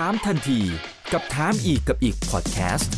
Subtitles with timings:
[0.00, 0.60] ถามทันที
[1.12, 2.92] กับถามอีกกับอีกพอดแคสต์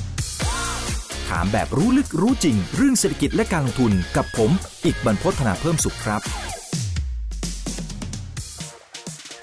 [1.29, 4.51] ถามแบบรู้ลึกรู้จริง เรื่องเศรษฐกิจและการลงทุนกับผม
[4.85, 6.21] อีกบรรพฒนาเพิ่มสุขครับ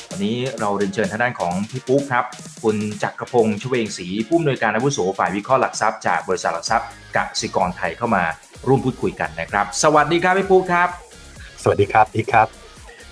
[0.10, 2.26] วันนี้เราเรียนเชิญทางด้านของพี่ปุ๊กครับ
[2.64, 8.24] คุณจักรพงศ์ชเวงศรีผู้อำนวยการอาวุโสฝ่ายวิเคราะห์หลักทรัพย์จากบริษัทหลักทรัพย์กสิกรไทยเข้ามา
[8.68, 10.90] ร่วมพูดคุยกันนะครับ สวัสดีครับพี่ปุ๊กครับ
[11.64, 12.48] สวัสดีครับอีกครับ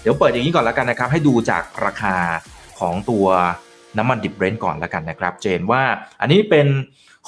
[0.01, 2.15] เดี๋ยวเปิดอย่างนี้ก่อนแล้วกันนะครับ ให้ดูจากราคา
[2.79, 3.27] ของตัว
[3.97, 5.83] น้ำมันดิบเบรนท์ก่อนแล้วกันนะครับเจนว่า
[6.21, 6.68] อันนี้เป็น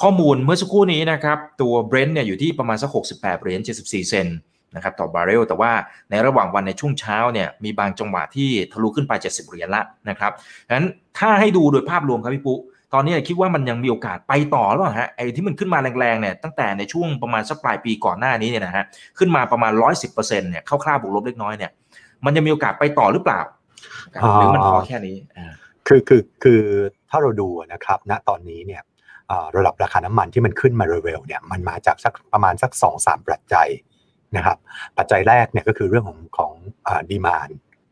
[0.02, 4.26] ข้อมูลเมื่อสักครู่นี้นะครับ ตัวเบรนท์เนี่ยอยู่ที่ประมาณสัก 68เหรียญ74 เซน
[4.74, 5.72] นะครับต่อบาร์เรลแต่ว่า
[6.10, 10.32] ในระหว่างวันในช่วงเช้าเนี่ยมีบางจังหวะที่ทะลุขึ้นไป 70เหรียญละนะครับ
[10.70, 10.86] งั้น
[11.18, 12.58] ถ้าให้ดูโดยภาพรวมครับพี่ปุ๊
[12.94, 18.84] ตอนนี้คิดว่ามันยังมีโอกาสไปต่อหรือเปล่าฮะไอ้ที่มันขึ้นมาแรงๆเนี่ยตั้งแต่ในช่วงประมาณสักปลายปีก่อนหน้านี้เนี่ยนะฮะ
[19.18, 19.72] ขึ้นมาประมาณ
[20.06, 21.70] 110%เนี่ยคร่าวๆบวกลบเล็กน้อยเนี่ย
[22.24, 23.40] มันยังมีโอกาสไปต่อหรือเปล่า
[24.34, 25.16] หรือมันพอแค่นี้
[25.86, 26.62] คือคือคือ
[27.10, 28.82] ถ้าเราดูนะครับณตอนนี้เนี่ย
[29.56, 33.68] ระดับราคาน้ำมันที่มันขึ้นมาเร็วๆเนี่ยมันมาจากสักประมาณสัก2อสามปัจจัย
[34.36, 34.58] นะครับ
[34.98, 36.52] ปัจจัยแรกเนี่ยก็คือเรื่องของของ
[37.10, 37.48] ดีมาน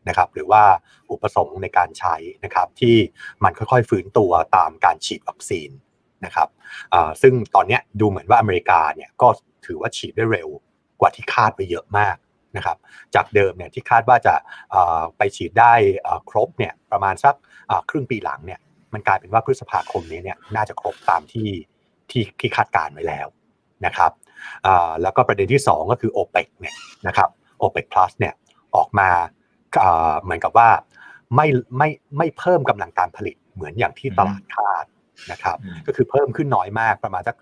[0.08, 0.62] นะครับหรือว่า
[1.10, 2.96] อุปสงค์ในการใช้นะครับที่
[3.44, 5.70] มันค่อยๆฟื้นตัวตามการฉีดวัคซีน
[6.24, 6.48] นะครับ
[7.22, 9.28] ซึ่งตอนนี้ดูเหมือนว่าอเมริกาเนี่ยก็
[9.66, 10.48] ถือว่าฉีดได้เร็ว
[11.00, 12.16] กว่าที่คาดไปเยอะมาก
[12.56, 12.76] นะครับ
[13.14, 14.34] จากเดิมเนี่ยที่คาดว่าจะ
[15.16, 15.72] ไปฉีดได้
[16.30, 17.34] ครบเนี่ยประมาณสัก
[17.90, 18.60] ครึ่งปีหลังเนี่ย
[18.94, 21.48] มันกลายเป็นว่าพฤษภาคมนี้เนี่ยน่าจะครบตามที่
[22.10, 23.26] ที่ที่คาดการไว้แล้ว
[23.86, 24.12] นะครับ
[25.02, 26.74] แล้วก็ประเด็นที่ 2 ก็คือ o p e ปเนี่ย
[27.06, 27.30] นะครับ
[27.62, 28.34] o p e ป plus เนี่ย
[28.76, 29.08] ออกมา
[30.22, 30.68] เหมือนกับว่า
[31.36, 31.46] ไม่
[31.78, 31.88] ไม่
[32.18, 34.84] ไม่เพิ่มกำลังการผลิตเหมือนอย่างที่ตลาดคาด
[35.32, 37.36] นะครับก็คือเพิ่มขึ้นน้อยมากประมาณสัก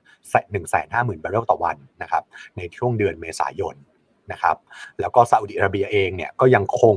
[0.52, 2.24] หนึ่งแสนห้าหมื่นบาร์เรลต่อวันนะครับ
[2.56, 3.74] ในช่วงเดือนเมษายน
[4.32, 4.56] นะครับ
[5.00, 6.96] แล้วก็ซาอุดิอาระเบียเองเนี่ยก็ยังคง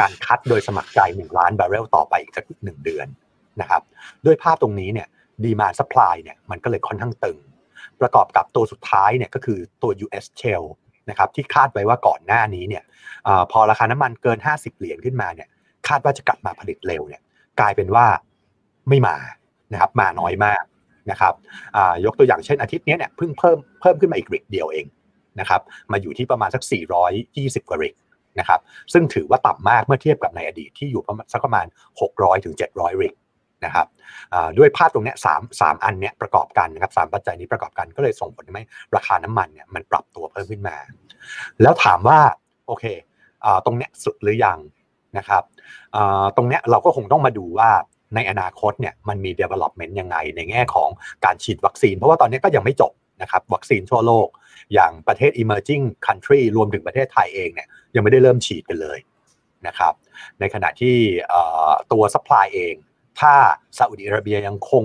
[0.00, 3.06] การ cut โดยสมัครใจ 1 ล้านบาร์เรลต่อไปอีกสักหนึ่งเดือน
[3.60, 3.82] นะครับ
[4.26, 5.08] ด้วยภาพตรงนี้เนี่ย
[5.44, 7.38] demand supply เนี่ยมันก็เลยค่อนข้างตึง
[8.00, 10.64] ประกอบกับตัวสุดท้ายเนี่ยก็คือตัว US Shale
[11.10, 12.82] นะครับที่คาดไว้ว่าก่อนหน้านี้เนี่ย
[13.26, 15.48] อพอราคาน้ำมันเกิน 50 เหรียญขึ้นมาเนี่ย
[15.88, 17.22] คาดว่าจะกลับมาผลิตเร็วเนี่ย
[17.60, 18.06] กลายเป็นว่า
[18.88, 19.16] ไม่มา
[19.72, 20.62] นะครับมาน้อยมาก
[21.10, 21.34] นะครับ
[22.04, 24.86] ยกตัวอย่างเช่นอาทิตย์นี้เนี่ยเพิ่งเพิ่มเพิ่มขึ้นมาอีกริกเดียวเอง
[25.40, 25.60] นะครับ
[25.92, 26.62] มาอยู่ที่ประมาณสัก
[27.16, 27.94] 420 กว่าริก
[28.38, 28.60] นะครับ
[28.92, 31.66] ซึ่งถือว่าต่ำมากเมื่อเทียบกับในอดีตที่อยู่ประมาณสักประมาณ
[32.04, 33.14] 600 ถึง 700 ริก
[33.64, 33.86] นะครับ
[34.58, 38.64] ด้วยภาพตรงนี้สามสามอันเนี้ยประกอบกันนะครับสามปัจจัยนี้ประกอบกันก็เลยส่งผลทำให้
[38.96, 40.76] ราคาน้ำมันเนี่ยมันปรับตัวเพิ่มขึ้นมา
[41.62, 42.18] แล้วถามว่า
[42.66, 42.84] โอเค
[43.64, 44.58] ตรงเนี้ยสุดหรือยัง
[45.18, 45.42] นะครับ
[46.36, 47.70] ตรงเนี้ยเราก็คงต้องมาดูว่า
[48.14, 50.88] ในอนาคตเนี่ยมันมี development ยังไงในแง่ของ
[51.24, 54.28] การฉีดวัคซีน เพราะว่าตอนนี้ก็ยังไม่จบ นะครับวัคซีนทั่วโลก
[54.74, 58.98] อย่างประเทศ emerging country รวมถึงประเทศไทยเองเนี่ยยังไม่ได้เริ่มฉีดกันเลย
[59.66, 59.94] นะครับ
[60.40, 60.96] ในขณะที่
[61.92, 62.74] ตัว supply เอง
[63.20, 63.34] ถ้า
[63.78, 64.84] ซาอุดิอาระเบียยังคง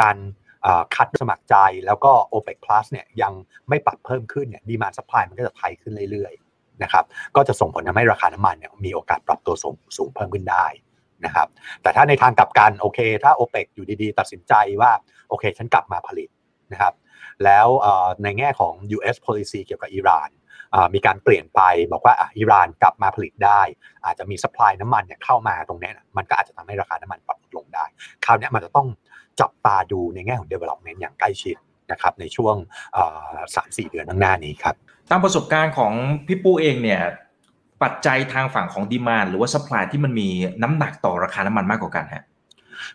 [0.00, 0.16] การ
[0.94, 1.56] คัดสมัครใจ
[1.86, 3.32] แล้วก็ o p e ป Plus เนี่ยยัง
[3.68, 7.04] ไม่ปรับเพิ่มขึ้นเนี่ยดีมาสปายมันก็จะไทยขึ้นเรื่อยๆนะครับ
[7.36, 10.66] ก็จะส่งผลทำให้ราคาน้ำมันเนี่ยมีโอกาสปรับตัวสูงสูงเพิ่มขึ้นได้
[11.24, 11.48] นะครับ
[11.82, 14.90] แต่ถ้าในทางกลับกันโอเค ถ้า o p e ปอยู่ดีๆ ตัดสินใจว่า
[15.28, 16.28] โอเค ฉันกลับมาผลิต
[16.72, 16.92] นะครับ
[17.45, 17.67] แล้ว
[18.23, 20.29] ในแง่ของ US policy เกี่ยวกับอิหร่าน
[20.93, 21.61] มีการเปลี่ยนไป
[21.91, 23.61] บอกว่าอิหร่านกลับมาผลิตได้
[24.05, 27.85] อาจจะมีสป라이น้ำมันเนี่ยเข้ามาตรงนี้มันก็อาจจะทำให้ราคาน้ำมันปรับลงได้
[28.25, 28.87] คราวนี้มันจะต้อง
[29.41, 31.55] จับตาดูในแง่ของ development อย่างใกล้ชิด
[31.91, 32.55] นะครับในช่วง
[33.55, 34.75] สามสี่เดือนข้างหน้านี้ครับ
[35.09, 35.93] ตามประสบการณ์ของ
[36.27, 37.01] พี่ปูเองเนี่ย
[37.83, 40.29] ปัจจัยทางฝั่งของดีมานหรือว่าสป라이ที่มันมี
[40.63, 42.25] น้ำหนักต่อราคาน้ำมันมากกว่ากันฮะ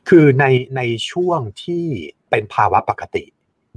[0.08, 0.44] คือใน
[0.76, 1.84] ในช่วงที่
[2.30, 3.24] เป็นภาวะปกติ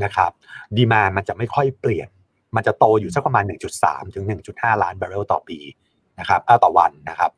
[0.05, 0.31] นะครับ
[0.77, 2.09] ดีมามันจะไม่ค่อยเปลี่ยน
[2.57, 3.45] มันจะโตอยู่สักประมาณ
[3.81, 4.25] 1.3 ถึง
[4.55, 5.59] 1.5 ล้านบาร์เรลต่อปี
[6.21, 7.31] นะครับต่อวันนะครับ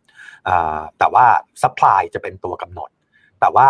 [0.99, 1.27] แต่ว่า
[1.63, 2.91] supply จะเป็นตัวกำหนด
[3.41, 3.69] แต่ว่า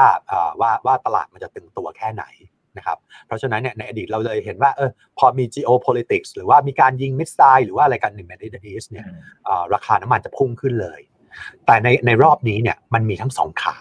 [0.61, 2.25] ว่าว่าตลาดมันจะตึงตัวแค่ไหน
[2.77, 9.07] นะครับเพราะฉะนั้นเนี่ยในอดีตเราเลยเห็นว่าเออพอมี geopolitics หรือว่ามีการยิง missile หรือว่าอะไรกันหนึ่งใน Middle East เนี่ย
[9.75, 11.01] ราคาน้ำมันจะพุ่งขึ้นเลย
[11.67, 13.77] แต่ในในรอบนี้เนี่ยมันมีทั้งสองขา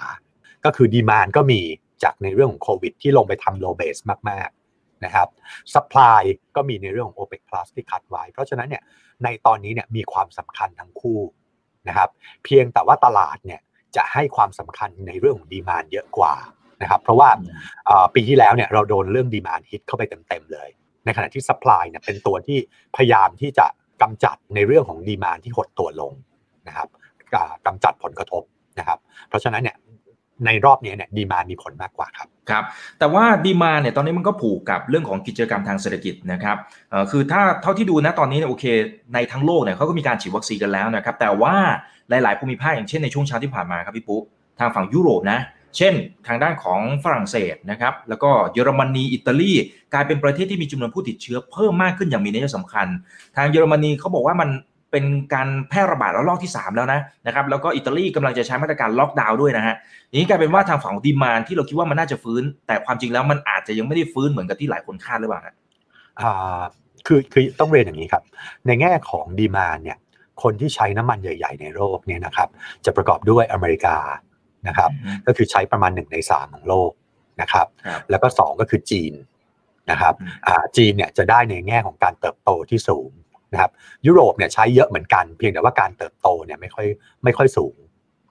[0.65, 1.62] ก็คือ demand ก็มี
[2.04, 3.98] จากในเรื่องของโควิดที่ลงไปทำ low base
[4.30, 4.50] มาก
[5.05, 5.27] นะครับ
[5.74, 6.21] supply
[6.55, 8.83] ก็มีในเรื่องของ OPEC Plus ที่ cut ไว้ เพราะฉะนั้นเนี่ย
[9.23, 11.19] ในตอนนี้เนี่ยมีความสำคัญทั้งคู่
[11.88, 12.09] นะครับ
[12.44, 13.61] เพียงแต่ว่าตลาดเนี่ย
[13.95, 16.33] จะให้ความสำคัญในเรื่องของ demand เยอะกว่า
[16.81, 17.29] นะครับเพราะว่า
[18.15, 20.69] ปีที่แล้วเนี่ยเราโดนเรื่อง demand hit เข้าไปเต็มๆเลย
[21.05, 22.57] ในขณะที่ supply เนี่ยเป็นตัวที่
[22.95, 23.67] พยายามที่จะ
[24.01, 26.13] กำจัดในเรื่องของ demand ที่หดตัวลง
[26.67, 26.88] นะครับ
[27.65, 28.44] กำจัดผลกระทบ
[28.79, 28.99] นะครับ
[29.29, 29.75] เพราะฉะนั้นเนี่ย
[30.45, 32.63] ในรอบนี้เนี่ยดีมามีผลมากกว่าครับครับ
[33.00, 36.57] แต่ว่าดีมาเนี่ยตอนนี้มันก็ผูกกับเรื่องของกิจกรรมทางเศรษฐกิจนะครับ
[37.12, 38.66] คือถ้าเท่าที่ดูนะตอนนี้เนี่ยโอเค
[39.13, 41.56] ในทั้งโลกเนี่ยเขาก็มีการฉีดวัคซีนกันแล้วนะครับแต่ว่า
[42.10, 44.22] หลาย ๆ ภูมิภาคอย่างเช่นในช่วงเช้าที่ผ่านมาครับพี่ปุ๊
[44.60, 45.39] ทางฝั่งยุโรปนะ
[45.78, 45.94] เช่น
[46.28, 49.54] ทางด้านของฝรั่งเศสนะครับแล้วก็เยอรมนีอิตาลี
[49.94, 52.88] กลายเป็นประเทศที่มีจำนวนผู้ติดเชื้อเพิ่มมากขึ้นอย่างมีนัยสำคัญ
[53.38, 54.50] ทางเยอรมนีเขาบอกว่ามัน
[54.97, 59.75] เป็นการแพร่ระบาดระลอกที่ 3 แล้วนะนะครับแล้วก็อิตาลีกำลังจะใช้มาตรการล็อกดาวน์ด้วยนะฮะ
[60.13, 65.41] นี้กลายเป็นว่าทางฝั่งของดีมานที่เราคิดว่ามันน่าจะฟื้น แต่ความจริงแล้วมันอาจจะยังไม่ได้ฟื้นเหมือนกับที่หลายคนคาดหรือเปล่า
[66.21, 66.61] อ่า
[67.07, 68.23] คือคือต้องเรียนอย่างนี้ครับ
[68.67, 69.97] ในแง่ของดีมานเนี่ย
[70.44, 72.49] คนที่ใช้น้ำมันใหญ่ ๆ ในโลกเนี่ยนะครับ
[72.85, 73.97] จะประกอบด้วยอเมริกา
[74.67, 74.89] นะครับ
[75.27, 76.91] ก็คือใช้ประมาณหนึ่งในสามของโลก
[77.41, 77.67] นะครับ
[78.09, 79.13] แล้วก็สองก็คือจีน
[79.91, 80.13] นะครับ
[80.47, 83.09] อ่าจีนเนี่ยจะได้ในแง่ของการเติบโตที่สูง
[83.53, 83.71] นะครับ
[84.07, 86.88] ยุโรปเนี่ยใช้เยอะเหมือนกัน เพียงแต่ว่าการเติบโตเนี่ยไม่ค่อย
[87.23, 87.75] ไม่ค่อยสูง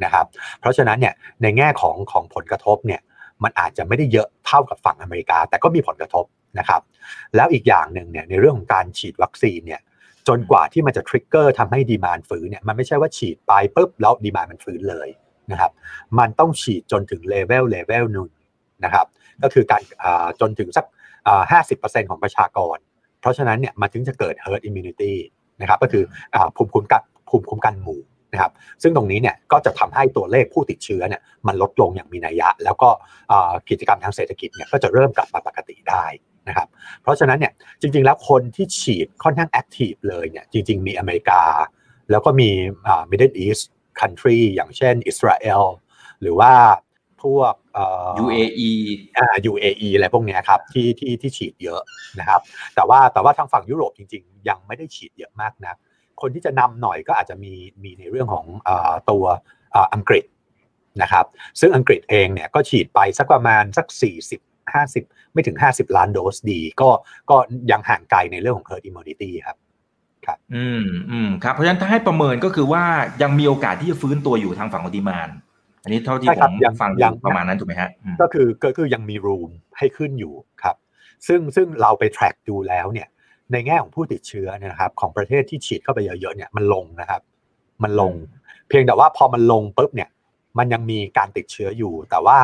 [0.05, 0.27] นะครับ
[0.61, 3.01] เพราะฉะนั้นเนี่ยในแง่ของของผลกระทบเนี่ย
[3.43, 6.25] มันอาจจะไม่ได้เยอะเท่ากับฝั่งอเมริกา แต่ก็มีผลกระทบ
[6.59, 6.81] นะครับ
[7.37, 9.81] แล้วอีกอย่างหนึ่งเนี่ยในเรื่องของการฉีดวัคซีนเนี่ย
[10.29, 15.09] จนกว่าที่มันจะ trigger ทำให้ demand ฟื้นเนี่ยมันไม่ใช่ว่าฉีดไปปุ๊บแล้ว demand มันฟื้นเลย
[15.53, 15.73] นะครับ
[16.19, 18.29] มันต้องฉีดจนถึงเลเวลเลเวลหนึ่ง
[18.85, 19.07] นะครับ
[19.43, 19.83] ก็คือการ
[20.41, 20.85] จนถึงสัก
[21.51, 22.77] ห้าสิบเปอร์เซ็นต์ของประชากร
[23.27, 25.15] เพราะฉะนั้นเนี่ยมันถึงจะเกิด herd immunity
[25.61, 26.05] นะครับก็คือ
[26.57, 28.01] ภูมิคุ้มกันภูมิคุ้มกันหมู่
[28.33, 28.53] นะครับ
[28.83, 32.89] ซึ่งตรงนี้เนี่ยก็จะทำให้ตัวเลขผู้ติดเชื้อเนี่ยมันลดลงอย่างมีนัยยะ แล้วก็
[33.71, 36.05] กิจกรรมทางเศรษฐกิจเนี่ยก็จะเริ่มกลับมาปกติได้
[36.49, 36.69] นะครับ
[37.03, 41.43] เพราะฉะนั้นเนี่ยจริง ๆ แล้วคนที่ฉีดค่อนข้าง active เลยเนี่ยจริง ๆ มีอเมริกา
[42.11, 42.51] แล้วก็มี
[43.11, 43.65] Middle East
[44.01, 45.63] country อย่างเช่นอิสราเอล
[46.21, 46.53] หรือว่า
[47.27, 47.55] พวก
[48.23, 48.71] UAE
[49.19, 51.81] อ่า UAE อะไรพวกนี้ครับที่ที่ที่ฉีดเยอะ
[52.21, 52.41] นะครับ
[52.75, 55.79] แต่ว่าแต่ว่าทางฝั่งยุโรปจริง ๆ ยังไม่ได้ฉีดเยอะมากนะ
[56.21, 57.53] คนที่จะนำหน่อยก็อาจจะมี
[57.83, 58.71] มีในเรื่องของอ
[59.11, 59.25] ตัว
[59.95, 60.25] อังกฤษ
[61.03, 61.27] นะครับ
[61.61, 63.87] ซึ่งอังกฤษเองเนี่ยก็ฉีดไปสักประมาณสัก
[64.35, 64.41] 40
[64.85, 66.91] 50 ไม่ถึง 50 ล้านโดสดี ก็
[67.31, 67.37] ก็
[67.71, 69.57] ยังห่างไกลในเรื่องของ herd immunity ครับ
[70.27, 72.85] ครับอืมอืมครับเพราะฉะนั้นถ้าให้ประเมินก็คือว่า
[73.23, 75.29] ยังมีโอกาสที่จะฟื้นตัวอยู่ทางฝั่งของดีมาน
[75.87, 77.91] อันนี้เท่าที่ผมฟังยังประมาณนั้นถูกไหมฮะ
[78.21, 80.77] ก็คือก็คือยังมีรูมให้ขึ้นอยู่ครับ
[81.27, 83.09] ซึ่งซึ่งเราไป track ดูแล้วเนี่ย
[83.53, 87.23] ในแง่ของผู้ติดเชื้อเนี่ยนะครับของประเทศที่ฉีดเข้าไปเยอะๆเนี่ยมันลงนะครับ
[87.83, 88.13] มันลง
[88.69, 90.11] เพียงแต่ว่าพอมันลงปุ๊บเนี่ย
[90.59, 92.39] มันยังมีการติดเชื้ออยู่ แต่ว่า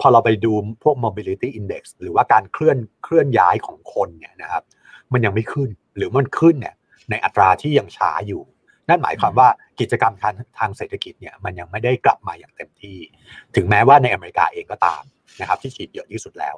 [0.00, 0.52] พอเราไปดู
[0.82, 4.62] พวก mobility index หรือว่าการเคลื่อนเคลื่อนย้ายของคนเนี่ยนะครับ
[5.12, 6.74] มันยังไม่ขึ้นหรือมันขึ้นเนี่ย
[7.10, 8.42] ในอัตราที่ยังช้าอยู่
[8.90, 9.48] นั่นหมายความว่า
[9.80, 12.98] กิจกรรมทางทางเศรษฐกิจเนี่ยมันยังไม่ได้กลับมาอย่างเต็มที่
[13.56, 15.02] ถึงแม้ว่าในอเมริกาเองก็ตาม
[15.40, 16.56] นะครับ ที่ฉีดเยอะที่สุดแล้ว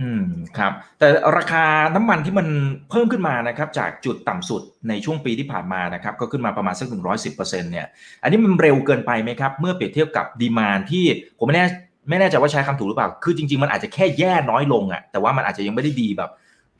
[0.00, 0.24] อืม
[0.58, 1.64] ครับ แต่ราคา
[1.94, 2.46] น้ำมันที่มัน
[2.90, 7.86] เพิ่มขึ้นมานะครับ จากจุดต่ำสุดในช่วงปีที่ผ่านมานะครับ ก็ขึ้นมาประมาณสักหนึ่งร้อยสิบเปอร์เซ็นเนี่ย
[8.22, 11.04] อันนี้มันเร็วเกินไปไหมครับ เมื่อเปรียบเทียบกับดีมานที่
[11.38, 11.66] ผมไม่แน่
[12.08, 16.30] ไม่แน่ใจว่าใช้คำถูกหรือเปล่า คือจริง ๆ มันอาจจะแค่แย่น้อยลงอะ่ะ แต่ว่ามันอาจจะยังไม่ได้ดีแบบ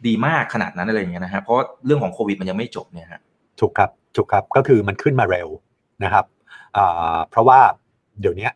[0.06, 1.56] ดีมากขนาดนั้นอะไรอย่างเงี้ยนะฮะ เพราะ
[1.86, 3.20] เรื่องของโควิดมันยังไม่จบเนี่ยฮะ
[3.60, 5.48] ถูกครับ ถูกครับก็คือมันขึ้นมาเร็ว
[6.04, 6.24] นะครับ
[7.30, 7.60] เพราะว่า
[8.20, 8.48] เดี๋ยวนี้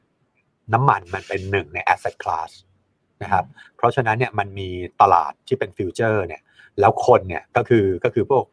[0.73, 2.51] น้ำมันมันเป็นหนึ่งใน asset class
[3.23, 3.45] นะครับ
[3.77, 4.69] เพราะฉะนั้นเนี่ยมันมี
[5.03, 6.43] ตลาดที่เป็นฟิวเจอร์เนี่ย
[6.81, 8.45] แล้วคนเนี่ยก็คือก็คือพวก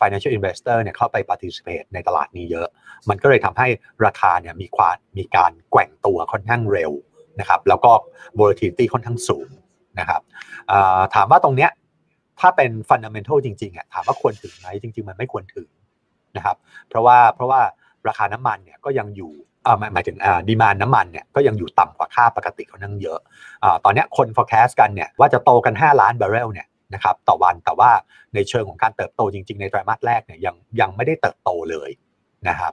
[0.00, 2.68] financial investor เนี่ยเข้าไป participate ในตลาดนี้เยอะ
[3.08, 3.68] มันก็เลยทำให้
[4.06, 6.92] ราคาเนี่ยมีความมีการแกว่งตัวค่อนข้างเร็ว
[7.40, 7.92] นะครับแล้วก็
[8.38, 9.48] volatility ค่อนข้างสูง
[9.98, 10.20] นะครับ
[11.14, 11.70] ถามว่าตรงเนี้ย
[12.40, 15.68] ถ้าเป็น fundamental จริงๆอะถามว่าควรถึงไหมจริง ๆ มันไม่ควรถึง
[16.36, 16.56] นะครับ
[16.88, 17.60] เพราะว่าเพราะว่า
[18.08, 19.32] ราคาน้ำมันเนี่ยก็ยังอยู่
[19.66, 23.18] อ่าหมายถึงอ่า demand น้ำมันเนี่ยก็ยังอยู่ต่ำกว่าค่าปกติค่อนข้างเยอะ
[23.64, 27.90] อ่าตอนนี้คน forecast กันเนี่ยว่าจะโตกัน 5 ล้านบาร์เรลเนี่ยนะครับต่อวันแต่ว่า
[28.34, 31.90] ในเชิงของการเติบโตจริง ๆ ในไตรมาสแรกเนี่ยยังยังไม่ได้เติบโตเลย
[32.48, 32.72] นะครับ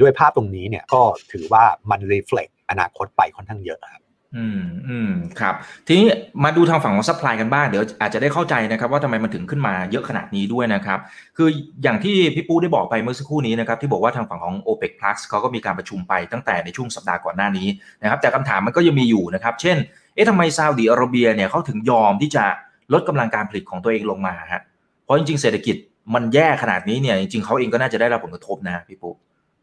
[0.00, 4.02] ด้วยภาพตรงนี้เนี่ยก็ถือว่ามัน reflect อนาคตไปค่อนข้างเยอะครับ
[4.36, 5.54] อืมอืมครับ
[5.86, 6.06] ทีนี้
[6.44, 10.98] มาดูทางฝั่งของ supplyลายกันบ้าง เดี๋ยวอาจจะได้เข้าใจนะครับว่าทำไมมันถึงขึ้นมาเยอะขนาดนี้ด้วยนะครับ
[11.36, 11.48] คือ
[11.82, 17.68] อย่างที่พี่ปูได้บอกไปเมื่อสักครู่นี้นะครับ ที่บอกว่าทางฝั่งของ OPEC Plus เขาก็มีการประชุมไปตั้งแต่ในช่วงสัปดาห์ก่อนหน้านี้
[18.02, 19.76] นะครับ แต่คำถามมันก็ยังมีอยู่นะครับ เช่น
[20.14, 22.44] เอ๊ะทำไมซาอุดีอาระเบียเนี่ยเขาถึงยอมที่จะ
[22.92, 24.62] ลดกำลังการผลิตของตัวเองลงมาฮะ
[25.04, 25.76] เพราะจริงๆเศรษฐกิจ
[26.14, 29.10] มันแย่ขนาดนี้เนี่ยจริงๆเขาเองก็น่าจะได้รับผลกระทบนะพี่ปู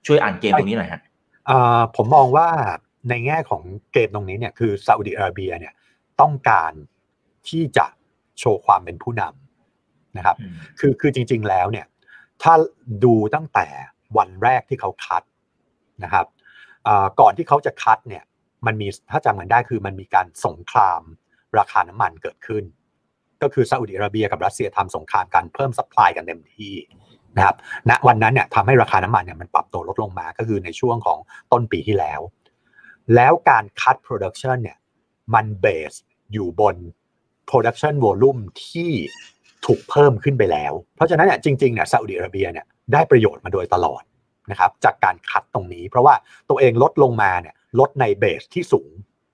[0.07, 1.01] ช่วยอ่านเกมตรงนี้หน่อยฮะ
[1.95, 2.47] ผมมองว่า
[3.09, 3.61] ในแง่ของ
[3.93, 5.73] เกมตรงนี้เนี่ยคือซาอุดิอาระเบียเนี่ย
[6.21, 6.71] ต้องการ
[7.49, 7.85] ที่จะ
[8.39, 10.35] โชว์ความเป็นผู้นำนะครับ
[10.79, 11.85] คือคือจริง ๆแล้วเนี่ย
[12.41, 12.53] ถ้า
[13.03, 13.67] ดูตั้งแต่
[14.17, 15.23] วันแรกที่เขาคัด
[16.03, 16.25] นะครับ
[17.19, 18.23] ก่อนที่เขาจะคัดเนี่ย
[18.65, 21.01] มันมีถ้าจำกันได้คือมันมีการสงคราม
[21.59, 22.63] ราคาน้ำมันเกิดขึ้น
[23.41, 26.73] ก็คือซาอุดิอาระเบียกับรัสเซียทำสงครามกันเพิ่ม supply กันเต็มที่
[27.37, 27.55] นะครับ
[27.89, 31.19] ณวันนั้นเนี่ยทำให้ราคาน้ำมันเนี่ยมันปรับตัวลดลงมาก็คือในช่วงของ
[31.51, 32.21] ต้นปีที่แล้ว
[33.15, 34.77] แล้วการ cut production เนี่ย
[35.33, 35.93] มัน base
[36.33, 36.75] อยู่บน
[37.49, 38.91] production volume ที่
[39.65, 44.03] ถูกเพิ่มขึ้นไปแล้ว เพราะฉะนั้นเนี่ยจริงๆเนี่ยซาอุดิอาระเบียเนี่ยได้ประโยชน์มาโดยตลอด
[44.51, 46.15] นะครับจากการ cut ตรงนี้ เพราะว่า
[46.49, 48.89] ตัวเองลดลงมาเนี่ยลดใน base ที่สูง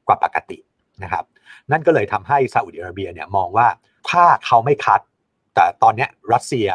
[0.07, 0.57] กว่าปกติ
[1.03, 1.23] นะครับ
[1.71, 3.67] นั่นก็เลยทำให้ซาอุดิอาระเบียเนี่ยมองว่า
[4.09, 5.01] ถ้าเขาไม่คัด
[5.55, 6.67] แต่ตอนนี้รัสเซีย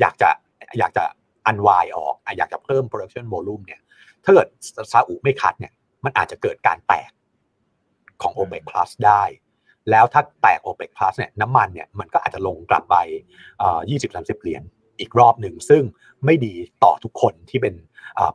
[0.00, 0.30] อยากจะ
[0.78, 1.04] อยากจะ
[1.46, 3.80] อันวายออกอยากจะเพิ่ม production volume เนี่ย
[4.24, 4.48] ถ้าเกิด
[4.92, 5.72] ซาอุไม่คัดเนี่ย
[6.04, 7.10] มันอาจจะเกิดการแตก
[8.22, 9.22] ของ OPEC Plus ได้
[9.90, 12.96] แล้วถ้าแตก OPEC Plus เนี่ยน้ำมันเนี่ยมันก็อาจจะลงกลับไป
[13.90, 14.62] ยี่สิบสามสิบเหรียญ
[15.00, 15.82] อีกรอบหนึ่ง ซึ่ง
[16.24, 17.74] ไม่ดีต่อทุกคนที่เป็น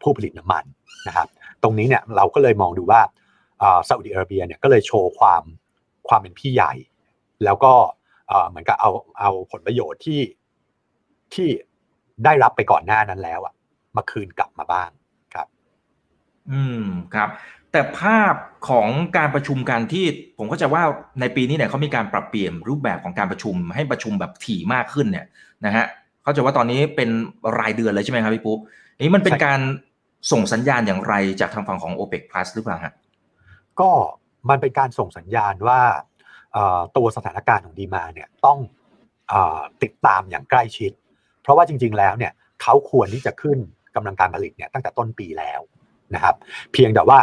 [0.01, 0.63] ผู้ผลิตน้ำมัน
[1.07, 1.27] นะครับ
[1.63, 3.01] ตรงนี้เนี่ยเราก็เลยมองดูว่า
[3.87, 5.43] ซาอุดิอาระเบียเนี่ยก็เลยโชว์ความ
[6.07, 6.73] ความเป็นพี่ใหญ่
[7.43, 7.73] แล้วก็
[8.49, 10.21] เหมือนกับเอาเอาผลประโยชน์ที่
[11.33, 11.47] ที่
[12.25, 13.53] ได้รับไปก่อนหน้านั้นแล้วอะ
[13.95, 14.89] มาคืนกลับมาบ้าง
[16.51, 16.83] อืม
[17.15, 17.29] ครับ
[17.71, 18.35] แต่ภาพ
[18.69, 20.05] ของการประชุมกันที่
[20.37, 20.83] ผมก็จะว่า
[21.21, 25.25] ในปีนี้เนี่ยเขามีการปรับเปลี่ยนรูปแบบของการประชุมให้ประชุมแบบถี่มากขึ้นเนี่ย
[25.65, 25.85] นะฮะ
[26.23, 27.09] เขาจะว่าตอนนี้เป็น
[27.59, 28.59] รายเดือนเลยใช่ไหมครับพี่ปุ๊บ
[29.03, 29.59] นี้มันเป็นการ
[30.31, 32.93] ส่งสัญญาณอย่างไรจากทางฝั่งของ o p e ป Plus หรือเปล่าฮะ
[33.79, 33.89] ก็
[34.49, 35.81] มันเป็นการส่งสัญญาณว่า
[36.97, 38.59] ตัวสถานการณ์ของดีมาเนี่ยต้อง
[39.31, 39.33] อ
[39.83, 40.91] ติดตามอย่างใกล้ชิด
[41.41, 42.31] เพราะว่าจริง ๆ แล้วเนี่ย
[42.61, 43.57] เขาควรที่จะขึ้น
[43.95, 45.61] กำลังการผลิตเนี่ยตั้งแต่ต้นปีแล้ว
[46.15, 46.35] นะครับ
[46.73, 47.19] เพียงแต่ว่า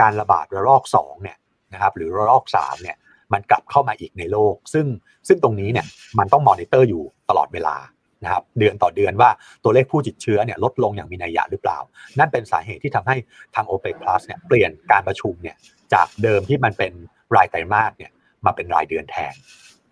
[0.00, 1.36] การระบาดระลอก2เนี่ย
[1.72, 2.96] นะครับหรือระลอก3เนี่ย
[3.32, 4.86] มันกลับเข้ามาอีกในโลก ซึ่ง
[5.28, 5.86] ซึ่งตรงนี้เนี่ย
[6.18, 7.76] มันต้องมอนิเตอร์อยู่ตลอดเวลา
[8.24, 9.30] นะครับเดือนต่อเดือนว่า
[9.64, 11.78] ตัวเลขผู้ติดเชื้อเนี่ยลดลงอย่างมีนัยยะหรือเปล่า
[12.18, 13.16] นั่นเป็นสาเหตุที่ทำให้
[13.54, 15.56] ทาง o p e ป Plus เนี่ยเปลี่ยนการประชุมเนี่ย
[15.94, 16.92] จากเดิมที่มันเป็น
[17.36, 18.12] รายไตรมาสเนี่ย
[18.46, 19.34] มาเป็นรายเดือนแทน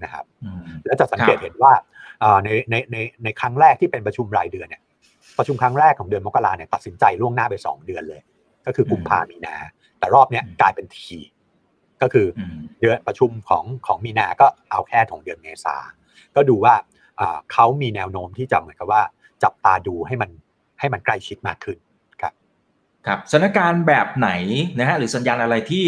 [0.03, 0.25] นะครับ
[0.85, 1.73] แล้วจะสังเกตเห็นว่า
[2.45, 4.83] ในในในในครั้งแรกที่เป็นประชุมรายเดือนเนี่ย
[5.39, 8.21] ประชุมครั้งแรกของเดือนมกราเนี่ยตัดสินใจล่วงหน้าไป 2 เดือนเลย
[8.67, 9.55] ก็คือกุมภามีนา
[9.99, 11.19] แต่รอบเนี้ยกลายเป็นที
[12.03, 12.27] ก็คือ
[12.81, 15.77] เดือนประชุมของของมีนาก็เอาแค่ของเดือนเมษา
[16.37, 16.75] ก็ดูว่า
[17.53, 19.03] เขามีแนวโน้มที่จะเหมือนกับว่า
[19.43, 20.31] จับตาดูให้มัน
[20.81, 21.79] ให้มันใกล้ชิดมากขึ้น
[22.21, 22.33] ครับ
[23.07, 24.31] ครับสถานการณ์แบบไหน
[24.79, 25.87] นะฮะหรือสัญญาณอะไรที่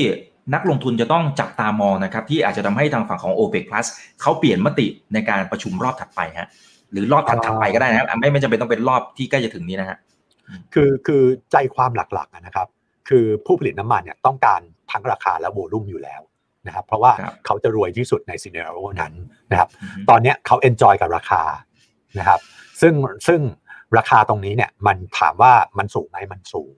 [0.54, 3.86] นักลงทุนจะต้องจับตามองนะครับ ที่อาจจะทำให้ทางฝั่งของ o p e ป Plus
[4.20, 6.48] เขาเปลี่ยนมติในการประชุมรอบถัดไปฮะ
[6.94, 9.98] หรือรอบถัดไปก็ได้นะครับไม่ไม่จำเป็นต้องเป็นรอบที่ใกล้จะถึงนี้นะฮะ
[10.74, 11.22] คือคือ
[11.52, 12.68] ใจความหลักๆนะครับ
[13.08, 14.60] คือผู้ผลิตน้ำมันเนี่ยต้องการ
[14.90, 16.20] ทั้งราคาและ volume อยู่แล้ว
[16.66, 17.12] นะครับเพราะว่า
[17.46, 19.12] เขาจะรวยที่สุดใน scenario นั้น
[19.50, 19.68] นะครับ
[20.10, 21.42] ตอนนี้เขา enjoy กับราคา
[22.18, 22.40] นะครับ
[22.80, 22.94] ซึ่ง
[23.28, 23.40] ซึ่ง
[23.98, 26.74] ราคาตรงนี้เนี่ยมันถามว่ามันสูงไหมมันสูง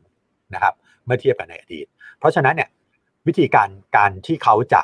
[0.54, 0.74] นะครับ
[1.06, 1.86] เมื่อเทียบกับในอดีต
[2.18, 2.68] เพราะฉะนั้นเนี่ย
[3.26, 4.82] วิธีการการที่เขาจะ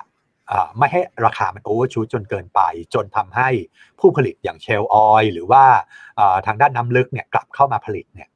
[0.78, 2.61] ไม่ให้ราคามัน overshoot จนเกินไป
[2.94, 3.49] จนทำให้
[4.00, 5.64] ผู้ผลิตอย่าง shale oil หรือว่า
[6.47, 8.28] ทางด้านน้ำลึกเนี่ยกลับเข้ามาผลิตเนี่ย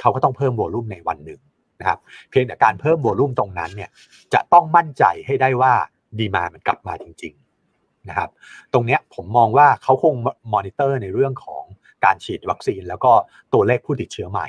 [0.00, 1.40] เขาก็ต้องเพิ่มโวลุ่มในวันหนึ่ง
[1.80, 1.98] นะครับ
[2.30, 3.90] เพียงแต่การเพิ่มโวลุ่มตรงนั้นเนี่ย
[4.34, 5.72] จะต้องมั่นใจให้ได้ว่า
[6.18, 8.30] ดีมามันกลับมาจริงๆนะครับ
[8.72, 10.14] ตรงนี้ผมมองว่าเขาคง
[10.52, 11.64] มอนิเตอร์ในเรื่องของ
[12.04, 13.12] การฉีดวัคซีน แล้วก็
[13.52, 14.48] ตัวเลขผู้ติดเชื้อใหม่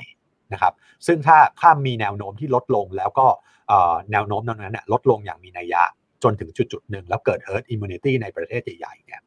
[0.52, 0.72] นะครับ
[1.06, 3.26] ซึ่งถ้าถ้ามีแนวโน้มที่ลดลงแล้วก็
[4.12, 5.82] แนวโน้มนั้นลดลงอย่างมีนัยยะ
[6.24, 9.20] จนถึงจุดจุดหนึ่งแล้วเกิด herd immunity ในประเทศใหญ่ๆเนี่ย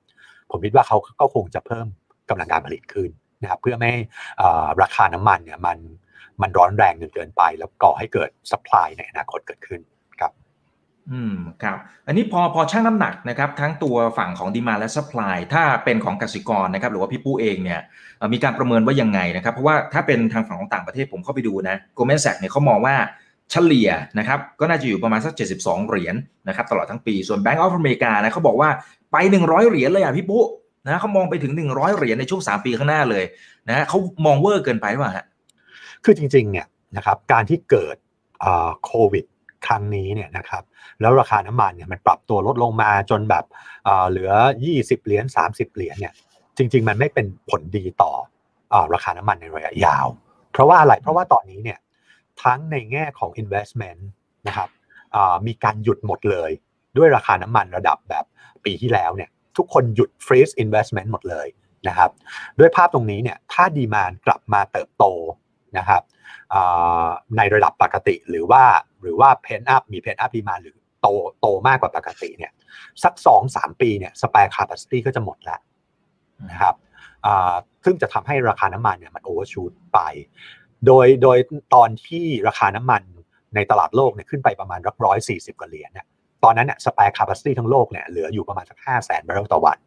[0.51, 1.87] ผมคิดว่าเขาก็คงจะเพิ่ม
[2.29, 3.09] กำลังการผลิตขึ้น
[3.41, 3.91] นะครับเพื่อไม่
[4.81, 5.77] ราคาน้ำมันเนี่ยมัน
[6.41, 9.81] มันร้อนแรงจนเกินไป แล้วก่อให้เกิด supply ในอนาคตเกิดขึ้น
[10.19, 10.31] ครับ
[11.11, 17.81] อืมครับอันนี้พอพอชั่งน้ำหนักนะครับทั้งตัวฝั่งของ demand และ supply ถ้าเป็นของกสิกรนะครับหรือว่าพี่ปู้เองเนี่ย
[18.33, 22.95] มีการประเมินว่ายังไงนะครับเพราะว่าถ้าเป็นทางฝั่งของต่างประเทศผมเข้าไปดูนะ Goldman Sachs เนี่ยเขามองว่า
[23.51, 28.69] เฉลี่ยนะครับก็น่าจะอยู่ประมาณสัก 72 เหรียญนนะครับตลอดทั้งปีส่วน Bank of America นะเขาบอกว่า
[29.11, 30.43] ไป 100 เหรียญเลยอะพี่ปุ๊
[30.85, 33.23] นะเขามองไปถึง 100 เหรียญในช่วง 3 ปีข้างหน้าเลย
[33.69, 35.25] นะเขามองเวอร์เกินไปว่าฮะ
[36.03, 37.95] คือจริงๆเนี่ยนะครับการที่เกิด
[38.85, 39.25] โควิด
[39.67, 40.63] ครั้งนี้เนี่ยนะครับ
[41.01, 43.45] แล้วราคาน้ำมันเนี่ยมันปรับตัวลดลงมาจนแบบ
[44.09, 44.31] เหลือ
[44.69, 46.13] 20 เหรียญ30 เหรียญเนี่ย
[46.57, 48.11] จริง ๆ มันไม่เป็นผลดีต่อ
[48.73, 50.07] อราคาน้ำมันในระยะยาว
[50.51, 51.77] เพราะว่าอะไรเพราะว่าตอนนี้เนี่ย
[52.43, 54.01] ทั้งในแง่ของ investment
[54.47, 54.69] นะครับ
[55.47, 56.51] มีการหยุดหมดเลย
[56.97, 58.25] ด้วยราคาน้ำมันระดับแบบ
[58.65, 61.47] ปีที่แล้วเนี่ยทุกคนหยุด freeze investment หมดเลย
[61.87, 62.11] นะครับ
[62.59, 65.05] ด้วยภาพตรงนี้เนี่ยถ้า demand กลับมาเติบโต
[65.77, 66.01] นะครับ
[67.37, 68.63] ในระดับปกติหรือว่า
[69.01, 71.07] หรือว่า pent-up มี pent-up demand หรือโต
[71.39, 72.51] โตมากกว่าปกติเนี่ย
[73.03, 75.59] สักสองสามปีเนี่ย spare capacity ก็จะหมดแล้ว
[76.51, 76.75] นะครับ
[77.85, 79.99] ซึ่งจะทำให้ราคาน้ำมันเนี่ยมัน overshoot ไป
[80.87, 81.37] โดยโดย
[81.75, 83.01] ตอนที่ราคาน้ำมัน
[83.55, 86.07] ในตลาดโลกเนี่ยขึ้นไปประมาณสักร้อยสี่สิบกว่าเหรียญเนี่ย
[86.43, 89.77] ตอนนั้นเนี่ย spare capacity ทั้งโลกเนี่ยเหลืออยู่ประมาณสักห้าแสนบาร์เรลต่อวัน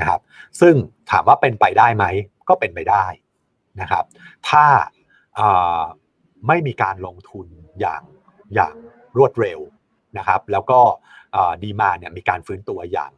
[0.00, 0.20] นะครับ
[0.60, 0.74] ซึ่ง
[1.10, 2.04] ถามว่าเป็นไปได้ไหม
[2.48, 3.06] ก็เป็นไปได้
[3.80, 4.04] นะครับ
[4.48, 4.66] ถ้า
[6.48, 7.46] ไม่มีการลงทุน
[7.80, 8.02] อย่าง
[8.54, 8.74] อย่าง
[9.18, 9.60] รวดเร็ว
[10.18, 10.80] นะครับแล้วก็
[11.62, 13.12] demand เนี่ยมีการฟื้นตัวอย่าง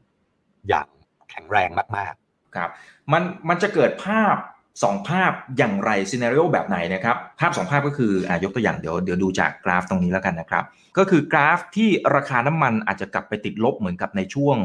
[0.69, 0.87] อย่าง
[1.31, 2.71] แข็งแรงมากๆครับ
[3.13, 4.37] มันมันจะเกิดภาพ
[4.83, 10.65] สองภาพอย่างไรซีนารีโอแบบไหนนะครับภาพสองภาพก็คืออยกตัวอย่างเดี๋ยวเดี๋ยวดูจากกราฟตรงนี้แล้วกันนะครับ
[10.99, 14.57] ก็คือกราฟที่ราคาน้ำมันอาจจะกลับไปติดลบเหมือนกับในช่วง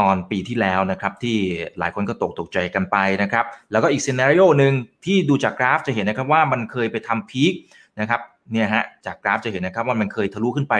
[0.00, 1.36] ตอนปีที่แล้วนะครับ ที่
[1.78, 4.72] หลายคนก็ตกตกใจกันไปนะครับ แล้วก็อีกซีนารีโอหนึ่ง
[5.04, 7.52] ที่ดูจากกราฟจะเห็นนะครับว่ามันเคยไปทำพีค
[8.00, 8.20] นะครับ
[8.52, 10.74] เนี่ยฮะจากกราฟจะเห็นนะครับว่ามันเคยทะลุขึ้นไป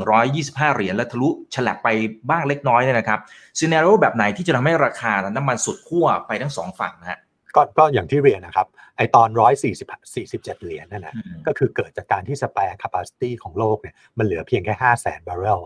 [0.00, 1.88] 125 เหรียญและทะลุฉลับไป
[2.30, 3.20] บ้างเล็กน้อยเนี่ยนะครับ
[3.58, 7.18] scenario แบบไหนที่จะทำให้ราคาน้ำมันสุดขั้วไปทั้งสองฝั่งนะฮะ
[7.56, 8.66] ก็ก็อย่างที่เรียนนะครับ
[8.96, 11.14] ไอตอนร้อยสี่สิบสี่สิบเจ็ดเหรียญนั่นนะ
[11.46, 15.60] ก็คือเกิดจากการที่ spare capacity ของโลกเนี่ยมันเหลือเพียงแค่ห้าแสนบาร์เรล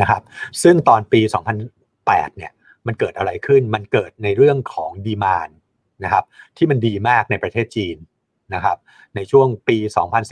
[0.00, 0.22] นะครับ
[0.62, 1.20] ซึ่งตอนปี
[1.78, 2.52] 2008เนี่ย
[2.86, 5.48] มันเกิดอะไรขึ้นมันเกิดในเรื่องของ demand
[6.04, 6.24] นะครับ
[6.56, 7.96] ที่มันดีมากในประเทศจีน
[8.54, 8.78] นะครับ
[9.16, 9.76] ในช่วงปี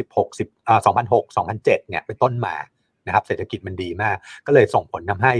[0.07, 0.81] 2016อ่า
[1.11, 2.57] 2006 2007เนี่ยเป็นต้นมา
[3.11, 5.33] นะครับเศรษฐกิจมันดีมาก ก็เลยส่งผลทำให้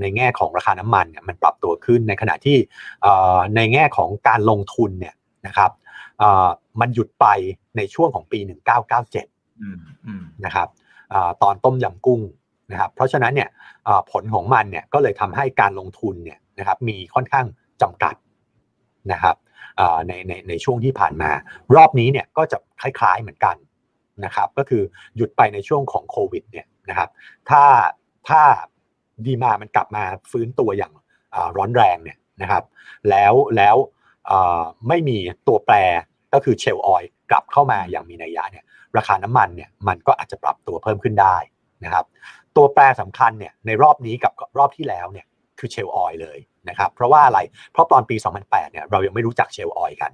[0.00, 2.58] ในแง่ของราคาน้ำมันเนี่ยมันปรับตัวขึ้นในขณะที่
[3.56, 5.14] ในแง่ของการลงทุนเนี่ย
[5.46, 5.70] นะครับ
[6.80, 7.26] มันหยุดไป
[7.76, 8.38] ในช่วงของปี
[9.22, 10.68] 1997นะครับ
[11.42, 12.20] ตอนต้มยำกุ้ง
[12.72, 13.48] นะครับเพราะฉะนั้นเนี่ย
[14.10, 17.46] ผลของมันเนี่ยก็เลยทำให้การลงทุนเนี่ยนะครับมีค่อนข้าง
[17.82, 18.14] จำกัด
[19.12, 19.36] นะครับ
[20.08, 21.30] ในในในช่วงที่ผ่านมา
[21.76, 23.56] รอบนี้เนี่ยก็จะคล้ายๆเหมือนกัน
[24.24, 24.82] นะครับก็คือ
[25.16, 27.08] หยุดไปในช่วงของโควิดเนี่ยนะครับ
[27.50, 27.64] ถ้า
[28.28, 28.42] ถ้า
[29.26, 30.92] ดีมามันกลับมาฟื้นตัวอย่าง
[31.56, 32.64] ร้อนแรงเนี่ยนะครับ
[33.10, 33.76] แล้วแล้ว
[34.88, 35.74] ไม่มีตัวแปร
[36.32, 38.64] ก็คือเชลออยกลับเข้ามาอย่างมีนัยยะเนี่ย
[38.96, 41.36] ราคาน้ำมันเนี่ยมันก็อาจจะปรับตัวเพิ่มขึ้นได้
[41.84, 42.04] นะครับ
[42.56, 45.26] ตัวแปรสำคัญเนี่ยในรอบนี้กับรอบที่แล้วเนี่ย
[45.58, 46.38] คือเชลออยเลย
[46.68, 47.38] นะครับเพราะว่าอะไร
[47.72, 50.12] เพราะตอนปี 2008เนี่ยเรายังไม่รู้จักเชลออยกัน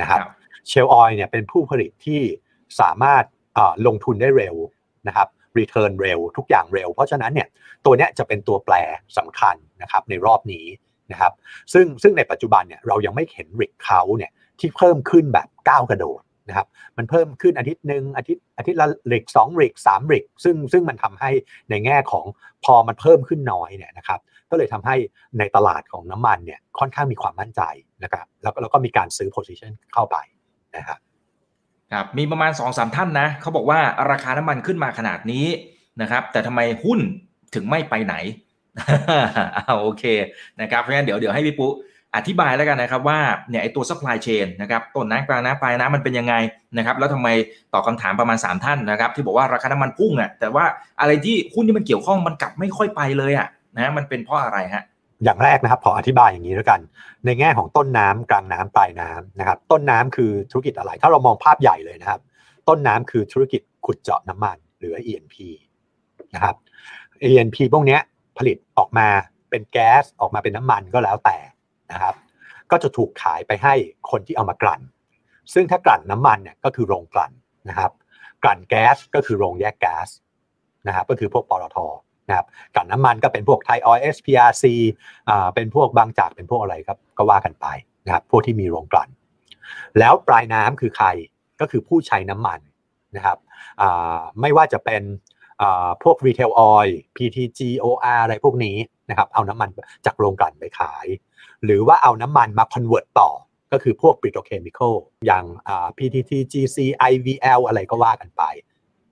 [0.00, 0.20] นะครับ
[0.68, 2.20] เชลออยเนี่ยเป็นผู้ผลิตที่
[2.80, 3.24] สามารถ
[3.86, 4.56] ลงทุนได้เร็ว
[5.08, 7.48] นะครับรีเทิร์นเร็วทุกอย่างเร็ว เพราะฉะนั้นเนี่ย
[7.84, 8.74] ตัวนี้จะเป็นตัวแปร
[9.18, 10.66] สำคัญนะครับในรอบนี้
[11.12, 11.32] นะครับ
[11.72, 21.30] ซึ่งซึ่งในปัจจุบันเนี่ยเรายังไม่เห็นริกเขาเนี่ยที่เพิ่มขึ้นแบบก้าวกระโดดนะครับมันเพิ่มขึ้นอาทิตย์หนึ่งอาทิตย์อาทิตย์ละริกสองริกสามริกซึ่งซึ่งมันทำให้
[21.70, 22.24] ในแง่ของ
[22.64, 24.96] พอมันเพิ่มขึ้นน้อยเนี่ยนะครับก็เลยทำให้
[25.38, 27.62] ในตลาดของน้ำมันเนี่ยค่อนข้างมีความมั่นใจ
[28.02, 30.16] นะครับแล้วแล้วก็มีการซื้อ position เข้าไป
[30.76, 30.98] นะครับ
[31.92, 35.46] ครับมีประมาณ2อสท่านนะเขาบอกว่าราคาน้ำมันขึ้นมาขนาดนี้
[36.00, 37.00] นะครับแต่ทำไมหุ้น
[37.54, 38.14] ถึงไม่ไปไหน
[39.80, 40.04] โอเค
[40.60, 41.72] นะครับเพราะฉะนั้นเดี๋ยวเดี๋ยวให้พี่ปุ๊
[42.16, 43.18] อธิบายแล้วกันนะครับว่า
[43.50, 46.34] เนี่ยไอตัว supply chain นะครับต้นน้ำกลางน้ำปลายน้ำมันเป็นยังไง
[46.76, 47.28] นะครับแล้วทำไม
[47.72, 50.64] ตอบคาถามประมาณ 3 ท่านนะครับที่บอกว่าราคาน้ำมันพุ่งอะแต่ว่า
[51.00, 54.84] อะไรที่หุ้นที่มันเกี่ยวข้องมันกลับไม่ค่อยไปเลยอะนะมันเป็นเพราะอะไรฮะ
[55.24, 56.80] อย่างแรกนะครับขออธิบายอย่างนี้แล้วกัน
[57.24, 62.20] ในแง่ของต้นน้ำกลางน้ำปลายน้ำนะครับ ต้นน้ำคือธุรกิจอะไร ถ้าเรามองภาพใหญ่เลยนะครับ
[62.68, 65.36] ต้นน้ำคือธุรกิจขุดเจาะน้ำมัน หรือ E&P
[66.34, 66.56] นะครับ
[67.30, 67.98] E&P พวกนี้
[68.38, 69.08] ผลิตออกมา
[69.50, 71.38] เป็นแก๊สออกมาเป็นน้ำมันก็แล้วแต่
[71.92, 72.14] นะครับ
[72.70, 73.74] ก็จะถูกขายไปให้
[74.10, 74.80] คนที่เอามากลั่น
[75.52, 77.32] ซึ่งถ้ากลั่นน้ำมันเนี่ยก็คือโรงกลั่น
[77.68, 77.92] นะครับ
[78.42, 80.08] กลั่นแก๊สก็คือโรงแยกแก๊ส
[80.86, 81.76] นะครับ ก็คือพวกปตท
[82.30, 84.74] นะครับกลั่นน้ำมันก็เป็นพวกไทยออยล์ SPRC
[85.28, 87.66] อ่าเป็นพวกบางจากเป็นพวกอะไรครับก็ว่ากันไป
[88.06, 89.08] นะครับพวกที่มีโรงกลั่น
[89.98, 91.06] แล้วปลายน้ำคือใคร
[91.60, 92.60] ก็คือผู้ใช้น้ำมัน
[93.16, 93.38] นะครับ
[93.80, 95.02] อ่าไม่ว่าจะเป็น
[95.62, 98.76] อ่าพวก retail oil PTG OR อะไรพวกนี้
[99.10, 99.68] นะครับเอาน้ำมัน
[100.06, 101.06] จากโรงกลั่นไปขาย
[101.64, 103.30] หรือว่าเอาน้ำมันมา convert ต่อ
[103.72, 104.94] ก็คือพวก petrochemical
[105.26, 105.44] อย่าง
[105.96, 106.78] PTT GC
[107.12, 108.42] IVL อะไรก็ว่ากันไป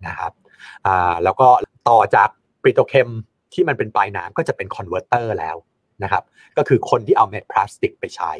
[0.06, 0.32] นะครับ
[1.24, 1.48] แล้วก็
[1.88, 2.28] ต่อจาก
[2.62, 3.08] petrochem
[3.54, 5.56] ที่มันเป็นปลายน้ำก็จะเป็น converter แล้ว
[6.02, 6.24] นะครับ
[6.56, 8.32] ก็คือคนที่เอาเม็ดพลาสติกไปใช้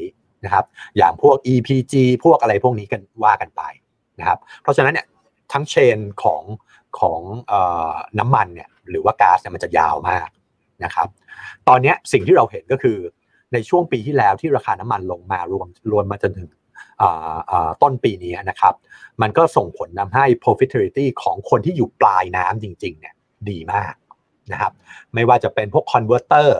[0.44, 0.64] นะครับ
[0.96, 3.62] อย่างพวก EPG พวกอะไรพวกนี้กันว่ากันไป
[4.20, 5.06] นะครับ เพราะฉะนั้นเนี่ย
[5.52, 6.42] ทั้ง chain ของ
[7.00, 7.20] ของ
[8.18, 10.28] น้ำมันเนี่ยหรือว่าก๊าซเนี่ยมันจะยาวมาก
[10.84, 11.08] นะครับ
[11.68, 12.98] ตอนนี้สิ่งที่เราเห็นก็คือ
[13.52, 16.48] ในช่วงปีที่แล้วที่ราคาน้ำมันลงมารวมรวมมาจนถึง
[17.82, 18.74] ต้นปีนี้นะครับ
[19.22, 23.14] มันก็ส่งผลทำให้ profitability ของคนที่อยู่ปลายน้ำจริงๆเนี่ย
[23.50, 23.94] ดีมาก
[24.52, 24.72] นะครับ
[25.14, 26.58] ไม่ว่าจะเป็นพวก converter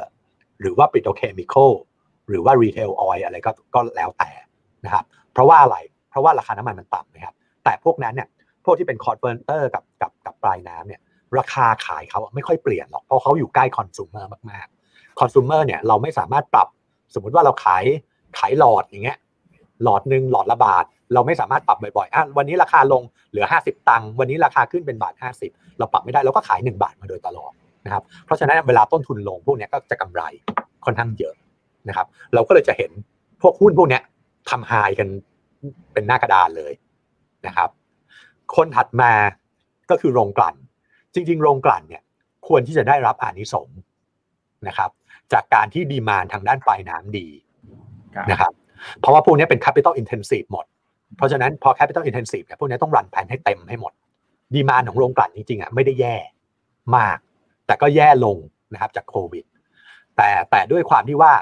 [0.61, 1.73] หรือว่า petrochemical
[2.29, 4.31] หรือว่า retail oil อะไรก็ก็แล้วแต่
[4.85, 5.77] นะครับเพราะว่าอะไร
[6.11, 8.29] เพราะว่าราคาน้ำมันมันต่ำนะครับแต่พวกนั้นเนี่ย
[8.65, 11.01] พวกที่เป็น converter กับกับกับปลายน้ำเนี่ย
[11.39, 16.69] ราคาขายเขาไม่ค่อยเปลี่ยนหรอกเพราะเขาอยู่ใกล้คอน sumer มากๆคอน sumer เนี่ยเราไม่สามารถปรับ
[17.15, 17.85] สมมุติว่าเราขาย
[18.39, 19.19] ขายหลอดอย่างเงี้ย
[19.83, 25.15] หลอดหนึ่งหลอดละบาท เราไม่สามารถปรับบ่อยๆอะวันนี้ราคาลงเหลือ 50 ตังค์วันนี้ราคาขึ้นเป็นบาท
[25.47, 27.53] 50 เราปรับไม่ได้เราก็ขาย 1 บาทมาโดยตลอด
[27.89, 30.23] นะครับเพราะฉะนั้นเวลาต้นทุนลงพวกนี้ก็จะกำไร
[30.85, 31.35] ค่อนข้างเยอะ
[31.89, 32.91] นะครับ เราก็เลยจะเห็น
[33.43, 34.01] พวกหุ้นพวกนี้
[34.51, 35.09] ทำไฮกัน
[35.93, 36.73] เป็นหน้ากระดานเลย
[37.47, 37.69] นะครับ
[38.57, 39.13] คนถัดมา
[39.91, 40.55] ก็คือโรงกลั่น
[41.15, 42.03] จริง ๆ โรงกลั่นเนี่ย
[42.47, 43.79] ควรที่จะได้รับอานิสงส์
[44.69, 44.91] นะครับ
[45.33, 47.27] จากการที่ดีมานทางด้านปลายน้ำดี
[48.31, 48.53] นะครับ
[49.01, 50.67] เพราะว่าพวกนี้เป็น capital intensive หมด
[51.17, 53.93] เพราะฉะนั้นพอ capital intensive เนี่ยพวกนี้ต้องรันแผนให้เต็มให้หมด
[54.55, 56.17] ดีมานของโรงกลั่นจริงๆอะไม่ได้แย่
[56.97, 57.19] มาก
[57.69, 58.39] แต่ก็แย่ลง
[58.73, 59.45] นะครับจากโควิด
[60.17, 61.33] แต่แต่ด้วยความที่ว่า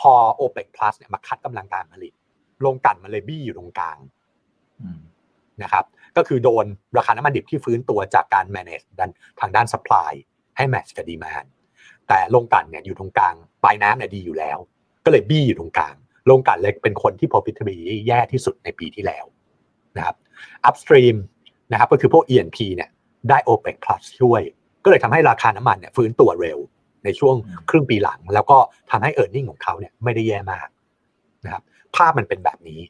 [0.00, 2.12] พอ OPEC Plus เนี่ยมาคัดกำลังการผลิต
[2.60, 3.98] โรงกลั่นมันเลยบี้อยู่ตรงกลาง
[4.80, 5.00] อืม
[5.62, 5.84] นะครับ
[6.16, 9.10] ก็คือโดนราคาน้ำมันดิบที่ฟื้นตัวจากการ manage ดัน
[9.40, 10.12] ทางด้าน supply
[10.56, 11.46] ให้ match กับ demand
[12.08, 13.34] แต่โรงกลั่นเนี่ยอยู่ตรงกลาง
[13.64, 14.58] ปลายน้ำเนี่ยดีอยู่แล้ว
[15.04, 15.94] ก็เลยบี้อยู่ตรงกลาง
[16.26, 19.24] โรงกลั่นเลยเป็นคนที่ profitability แย่ที่สุดในปีที่แล้ว
[19.96, 20.16] นะครับ
[20.68, 21.16] upstream
[21.72, 22.90] นะครับก็คือพวก E&P เนี่ย
[23.28, 24.42] ได้ OPEC Plus ช่วย
[24.84, 26.58] ก็เลยทำให้ราคาน้ำมันเนี่ยฟื้นตัวเร็ว
[27.04, 27.34] ในช่วง
[27.70, 28.58] ครึ่งปีหลัง แล้วก็
[28.90, 30.68] ทำให้ e a r n i n g ของเขาเนี่ยไม่ได้แย่มาก
[31.44, 31.62] นะครับ
[31.96, 32.80] ภาพมันเป็นแบบนี้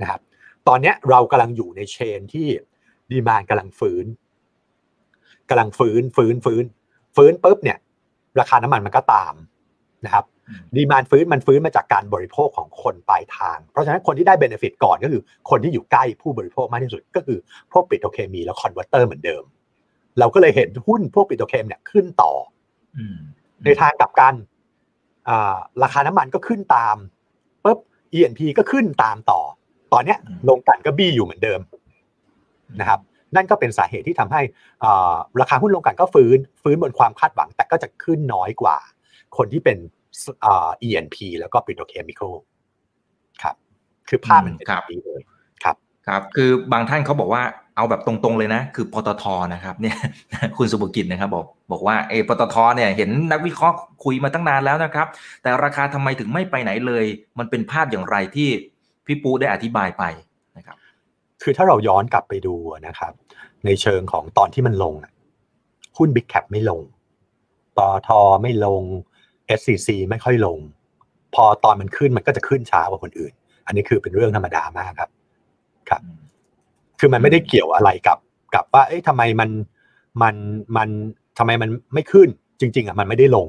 [0.00, 0.20] นะครับ
[0.68, 2.46] ตอนเนี้ยเรากำลังอยู่ในเชนที่
[3.10, 4.06] ดีมานกำลังฟื้น
[5.48, 6.64] กำลังฟื้นฟื้นฟื้น
[7.16, 7.78] ฟื้นปุ๊บเนี่ย
[8.40, 9.34] ราคาน้ำมันมันก็ตาม
[10.06, 17.38] นะครับอืมดีมานฟื้นมันฟื้นมาจากการบริโภคของคนปลายทาง เพราะฉะนั้นคนที่ได้เบนฟิตก่อนก็คือคนที่อยู่ใกล้ผู้บริโภคมากที่สุด ก็คือ
[17.72, 19.44] พวกปิโตรเคมีและ converter เหมือนเดิม
[20.18, 22.32] เราก็เลยเห็นหุ้นพวก petrochem เนี่ยขึ้นต่อ
[22.98, 23.16] อืม
[23.64, 24.34] ในทางกลับกัน
[25.28, 26.96] อ่าราคาน้ำมันก็ขึ้นตาม
[27.64, 27.78] ปุ๊บ
[28.14, 29.40] E&P ก็ขึ้นตามต่อ
[29.92, 31.60] ตอนเนี้ยโรงกลั่นก็บี้อยู่เหมือนเดิม
[32.80, 33.00] นะครับ
[33.36, 34.40] นั่นก็เป็นสาเหตุที่ทำให้
[34.84, 38.76] อ่าราคาหุ้นโรงกลั่นก็ฟื้น ฟื้นบนความคาดหวัง แต่ก็จะขึ้นน้อยกว่า
[39.36, 39.78] คนที่เป็น
[40.44, 42.34] อ่า E&P แล้วก็ petrochemical
[43.42, 43.56] ครับ
[44.08, 45.22] คือภาพมันเป็นแบบนี้เลย
[45.64, 45.66] ค
[46.10, 47.42] รับคือบางท่านเขาบอกว่า
[47.76, 49.96] เอาแบบตรงๆเลยนะ คือปตทนะครับเนี่ย
[50.56, 55.06] คุณสุภกิจนะครับบอกบอกว่าเอปตทเนี่ยเห็นนักวิเคราะห์คุยมาตั้งนานแล้วนะครับ
[55.42, 57.04] แต่ราคาทำไมถึงไม่ไปไหนเลย
[57.38, 58.48] มันเป็นภาพอย่างไรที่
[59.06, 60.04] พี่ปูได้อธิบายไป
[60.56, 60.76] นะครับ
[61.42, 62.54] คือถ้าเราย้อนกลับไปดู
[62.86, 63.12] นะครับ
[63.66, 64.94] ในเชิงของตอนที่มันลง
[65.96, 66.80] หุ้น Big Cap ไม่ลง
[67.76, 68.08] ปอท
[68.42, 68.82] ไม่ลง
[69.58, 70.58] SCC ไม่ค่อยลง
[71.34, 73.32] พอตอนมันขึ้นมันก็จะขึ้นช้ากว่าคนอื่น
[73.66, 75.10] อันนี้คือเป็นเรื่องธรรมดามากครับ
[75.88, 76.02] ครับ
[77.00, 78.18] คือมันไม่ได้เกี่ยวอะไรกับ
[78.54, 79.50] กับว่า เอ๊ะทำไมมัน
[80.22, 80.34] มัน
[80.76, 80.88] มัน
[81.38, 82.28] ทำไมมันไม่ขึ้น
[82.60, 83.48] จริง ๆอะมันไม่ได้ลง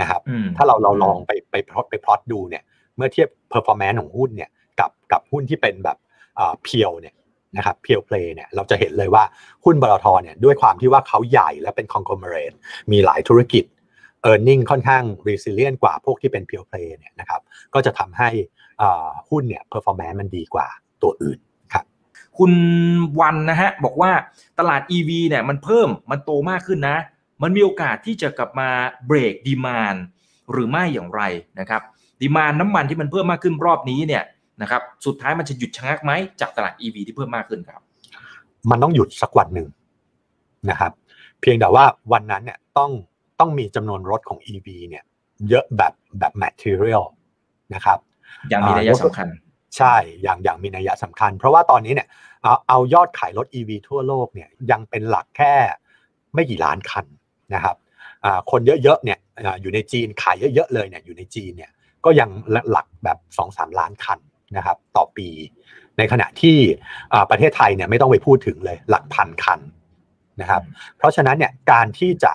[0.00, 2.62] นะครับอืมถ้าเราเราลองไปไปพลอตไปพลอตดูเนี่ย
[2.96, 5.96] เมื่อเทียบ performance ของหุ้นเนี่ยกับกับหุ้นที่เป็นแบบ
[6.64, 7.14] เพียวเนี่ย
[7.56, 9.24] นะครับเพียวเพลย์เนี่ยเราจะเห็นเลยว่า
[9.64, 12.56] หุ้นบลทเนี่ยด้วยความที่ว่าเขาใหญ่และเป็น conglomerate
[12.92, 13.64] มีหลายธุรกิจ
[14.30, 17.40] e a r n i n g ค่อนข้าง resilient กว่าพวกที่เป็นเพียวเพลย์เนี่ยนะครับ
[17.74, 18.28] ก็จะทำให้
[18.82, 20.66] อ่าหุ้นเนี่ย performance มันดีกว่า
[21.02, 21.38] ตัวอื่น
[22.32, 22.52] ครับคุณ
[23.20, 24.12] วันนะฮะบอกว่า
[24.58, 26.96] ตลาด EV เนี่ยมันเพิ่มมันโตมากขึ้นนะ
[27.42, 28.68] มันมีโอกาสที่จะกลับมา
[29.06, 29.94] เบรกดีมาน
[30.52, 31.22] หรือไม่อย่างไร
[31.60, 31.82] นะครับ
[32.20, 34.24] ดีมานน้ำมันที่มันเพิ่มมากขึ้นรอบนี้เนี่ย
[34.62, 37.80] นะครับสุดท้ายมันจะหยุดชะงักไหมจากตลาด EV ที่เพิ่มมากขึ้นครับ
[38.70, 39.68] มันต้องหยุดสักวันหนึ่ง
[40.70, 40.92] นะครับ
[41.40, 42.90] เพียงแต่ว่าวันนั้นเนี่ยต้อง
[43.40, 45.04] ต้องมีจำนวนรถของ EV เนี่ย
[45.48, 47.04] เยอะแบบแบบ material
[47.74, 47.98] นะครับ
[48.50, 49.28] อย่างมีนัยสำคัญ
[49.76, 52.08] ใช่ อย่างอย่างมีนัยสำคัญ เพราะว่าตอนนี้เนี่ย
[52.42, 55.54] เอาเอายอดขายรถ EV ทั่วโลกเนี่ยยังเป็นหลักแค่
[56.34, 57.06] ไม่กี่ล้านคัน
[57.54, 57.76] นะครับ
[58.50, 59.18] คนเยอะๆเนี่ย
[59.60, 61.70] อยู่ในจีนขายเยอะๆเลยเนี่ยอยู่ในจีนเนี่ย
[62.04, 62.28] ก็ยัง
[62.70, 64.18] หลักแบบ 2-3 ล้านคัน
[64.56, 65.28] นะครับต่อปี
[65.98, 66.58] ในขณะที่
[67.30, 69.60] ประเทศไทยเนี่ยไม่ต้องไปพูดถึงเลยหลักพันคัน
[70.40, 70.62] นะครับ
[70.98, 72.32] เพราะฉะนั้นเนี่ยการที่จะ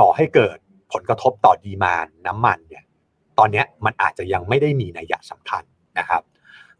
[0.00, 0.56] ก่อให้เกิด
[0.92, 2.84] ผลกระทบต่อดีมานน้ำมันเนี่ย
[3.38, 5.62] ตอนนี้มันอาจจะยังไม่ได้มีนัยสำคัญ
[5.98, 6.22] นะครับ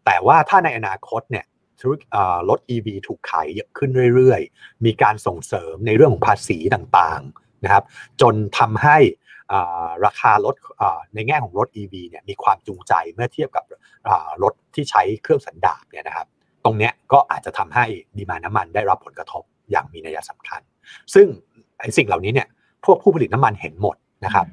[0.07, 1.45] แต่ว่าถ้าในอนาคตเนี่ย
[1.83, 7.85] รกิจเอ่อรถ EV ถูกขายเยอะขึ้นเรื่อยๆ มีการส่งเสริมในเรื่องของภาษีต่างๆนะครับ
[8.21, 8.99] จนทำให้
[10.07, 10.55] ราคารถ
[11.15, 13.65] ในแง่ของรถ EV เนี่ยมีความจูงใจเมื่อเทียบกับ
[14.43, 16.27] รถที่ใช้เครื่องสันดาปเนี่ยนะครับ
[16.65, 17.85] ตรงเนี้ยก็อาจจะทำให้
[18.17, 20.61] ดีมาน้ำมันได้รับผลกระทบอย่างมีนัยสำคัญ
[21.15, 21.27] ซึ่ง
[21.79, 22.49] ไอ้สิ่งเหล่านี้เนี่ย
[22.85, 24.47] พวกผู้ผลิตน้ำมันเห็นหมดนะครับ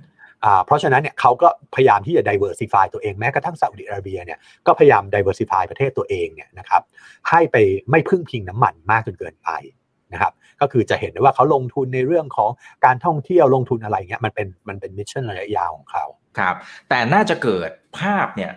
[0.65, 6.81] เพราะฉะนั้นเนี่ยเขาก็พยายามที่จะ diversify ตัวเองแม้กระทั่งซาอุดิอาระเบียเนี่ยก็พยายาม diversify ประเทศตัวเองเนี่ยนะครับ
[7.29, 7.55] ให้ไป
[7.89, 9.49] ไม่พึ่งพิงน้ำมันมากจนเกินไป
[10.13, 12.49] นะครับก็คือจะเห็นได้ว่าเขาลงทุนในเรื่องของ
[12.85, 16.05] การท่องเที่ยวลงทุนอะไรเงี้ยมันเป็นมันเป็นมิชชั่นระยะยาวของเขา
[16.39, 16.55] ครับ
[16.89, 18.51] แต่น่าจะเกิดภาพเนี่ย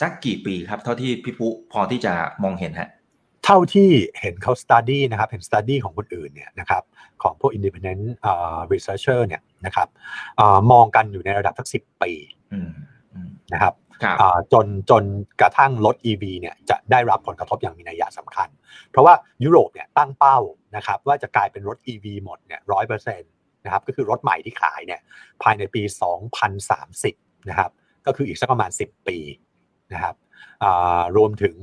[0.00, 2.90] สักกี่ปีครับ เท่าที่พี่ปุ๊พอที่จะมองเห็นฮะ
[3.48, 6.82] เท่าที่เห็นเขา study นะครับเห็น study ของคนอื่นเนี่ยนะครับ
[7.22, 9.88] ของพวก independent uh, researcher เนี่ยนะครับ
[10.40, 12.12] อามองกันอยู่ในระดับสักสิปี
[12.52, 12.70] อืม
[13.14, 15.04] อืมนะครับครับอ่าจนจน
[15.40, 18.48] กระทั่งรถ EV เนี่ยจะได้รับผลกระทบอย่างมีนัยสำคัญ
[18.90, 20.38] เพราะว่ายุโรปเนี่ยตั้งเป้า
[20.76, 23.32] นะครับว่าจะกลายเป็นรถ EV หมดเนี่ยร้อยเปอร์เซ็นต์
[23.64, 25.00] นะครับก็คือรถใหม่ที่ขายเนี่ย
[25.42, 25.82] ภายในปี
[26.64, 27.70] 2030นะครับ
[28.06, 29.18] ก็คืออีกสักประมาณ 10 ปี
[29.92, 30.14] นะครับ
[30.62, 31.56] อ่ารวมถึง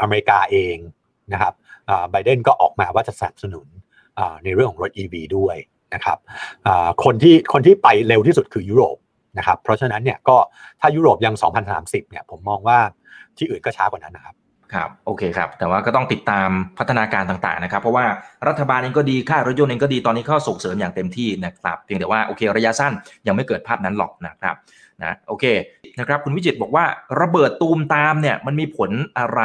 [0.00, 0.76] อเมริกาเอง
[1.32, 1.54] นะครับ
[2.10, 3.66] ไบเดนก็ออกมาว่าจะสนับสนุน
[4.44, 5.56] ในเรื่องของรถ EV ด้วย
[5.94, 6.18] นะครับ
[7.04, 8.96] คนที่คนที่ไปเร็วที่สุดคือยุโรป
[9.38, 10.36] นะครับเพราะฉะนั้นเนี่ยก็
[10.80, 11.34] ถ้ายุโรปยัง
[11.72, 12.78] 2030เนี่ยผมมองว่า
[13.36, 14.34] ที่อื่นก็ช้ากว่านั้นนะครับ
[14.74, 18.06] ครับโอเคครับ แต่ว่าก็ต้องติดตามพัฒนาการต่างๆนะครับ เพราะว่า
[18.48, 22.92] รัฐบาลเองก็ดีค่ารถยนต์เองก็ดีตอนนี้เข้าส่งเสริมอย่างเต็มที่นะครับเพียงแต่ว่าโอเคระยะสั้น
[23.26, 24.54] ยังไม่เกิดภาพนั้นหรอกนะครับ
[25.02, 25.44] นะโอเค
[25.98, 26.84] นะครับคุณวิจิตบอกว่า
[27.20, 29.40] ระเบิดตูมตามเนี่ยมันมีผลอะไร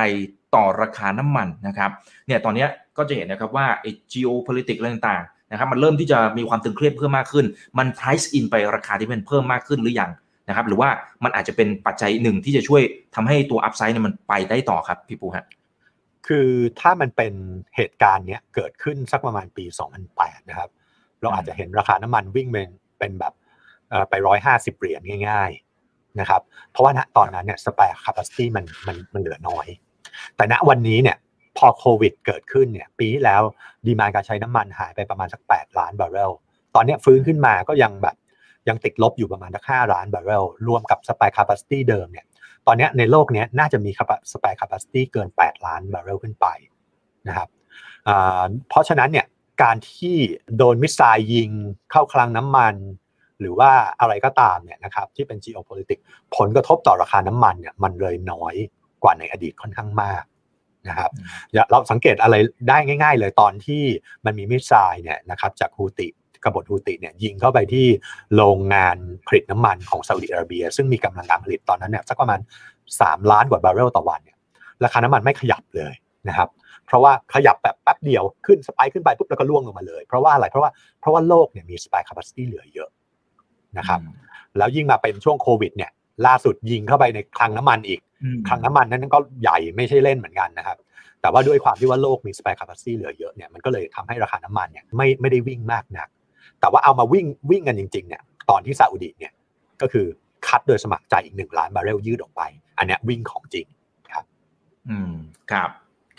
[0.55, 1.89] ต่อราคาน้ำมันนะครับ
[2.27, 2.65] เนี่ยตอนนี้
[2.97, 7.45] ก็จะเห็นนะครับว่าไอ้ geopolitics อะไรต่างๆนะครับมันเริ่มที่จะมีความตึงเครียดเพิ่มมากขึ้น
[7.77, 10.11] มัน price in ไปราคาที่มันเพิ่มมากขึ้นหรือยัง
[10.47, 10.89] นะครับหรือว่า
[11.23, 12.81] มันอาจจะเป็นปัจจัยหนึ่งที่จะช่วย
[13.15, 15.45] ทำให้ตัวอัพไซด์เนี่ยมันไปได้ต่อครับพี่ปูฮะ
[16.27, 17.33] คือถ้ามันเป็น
[17.75, 19.65] เหตุการณ์เนี้ยเกิดขึ้นสักประมาณปี
[20.07, 20.69] 2008 นะครับ
[21.21, 23.33] เราอาจจะเห็นราคาน้ำมันวิ่งเป็นเป็นแบบ
[24.09, 29.67] ไปร้อยห้าสิบเหรียญง่ายๆนะครับเพราะว่าณตอนนั้นเนี่ยสเปรคาปาซิตี้มันมันมันเหลือน้อย
[30.35, 31.17] แต่ณวันนี้เนี่ย
[31.57, 33.41] พอโควิดเกิดขึ้นเนี่ยปีที่แล้ว
[33.85, 36.31] demand การใช้น้ำมันหายไปประมาณสัก 8 ล้านบาร์เรล
[36.75, 38.15] ตอนนี้ฟื้นขึ้นมาก็ยังแบบ
[38.69, 42.25] ยังติดลบอยู่ประมาณสักห้าล้านบาร์เรลรวมกับ spare capacity เดิมเนี่ย
[42.67, 43.91] ตอนนี้ในโลกนี้น่าจะมี
[44.31, 46.47] spare capacity เกิน 8 ล้านบาร์เรลขึ้นไป
[47.27, 47.49] นะครับ
[48.69, 49.25] เพราะฉะนั้นเนี่ย
[49.63, 50.15] การที่
[50.57, 51.49] โดน missile ยิง
[51.91, 52.75] เข้าคลังน้ำมัน
[53.39, 56.03] หรือว่าอะไรก็ตามเนี่ยนะครับที่เป็น geopolitics
[56.37, 58.55] ผลกระทบต่อราคาน้ำมันเนี่ยมันเลยน้อย
[59.03, 60.23] กว่าในอดีตค่อนข้างมาก
[60.89, 61.11] นะครับ
[61.69, 62.35] เราสังเกตอะไร
[62.69, 63.83] ได้ง่าย ๆ เลยตอนที่
[64.25, 66.07] มันมี missile เนี่ยนะครับจากฮูติ
[66.47, 67.85] กบฏฮูติเนี่ยยิงเข้าไปที่
[68.35, 72.39] โรงงานผลิตน้ำมันของซาอุดิอาระเบีย ซึ่งมีกำลังการผลิตตอนนั้นเนี่ยสักประมาณ
[72.85, 74.37] 3 ล้านกว่าบาร์เรลต่อวันเนี่ย
[74.83, 75.93] ราคาน้ำมันไม่ขยับเลย
[76.29, 76.49] นะครับ
[76.85, 82.89] เพราะว่าขยับแบบแป๊บเดียวขึ้น spike ขึ้นไปปุ๊บแล้วก็ร่วงลงมาเลย เพราะว่าอะไรเพราะว่าเพราะว่าโลกเนี่ยมี spare capacity เหลือเยอะ
[83.77, 83.99] นะครับ
[84.57, 85.91] แล้วยิ่งมาเป็นช่วงโควิดเนี่ย
[86.27, 87.99] ล่าสุดยิงเข้าไปในคลังน้ำมันอีก
[88.47, 90.77] คลังน้ำมันนั้นก็ใหญ่ไม่ใช่เล่นเหมือนกันนะครับ
[91.21, 96.07] แต่ว่าด้วยความที่ว่าโลกมีสเปรคาปาซิตี้เหลือเยอะเนี่ยมันก็เลยทำให้ราคาน้ำมันเนี่ยไม่ไม่ได้วิ่งมากนัก
[96.59, 99.33] แต่ว่าเอามาวิ่งวิ่งกันจริงๆเนี่ยตอนที่ซาอุดีเนี่ย
[99.81, 100.05] ก็คือ
[100.47, 102.41] คัดโดยสมัครใจอีกหนึ่งล้านบาร์เรลยืดออกไป
[102.77, 103.65] อันนี้วิ่งของจริง
[104.09, 104.23] ครับ
[104.89, 105.13] อืม
[105.51, 105.69] ครับ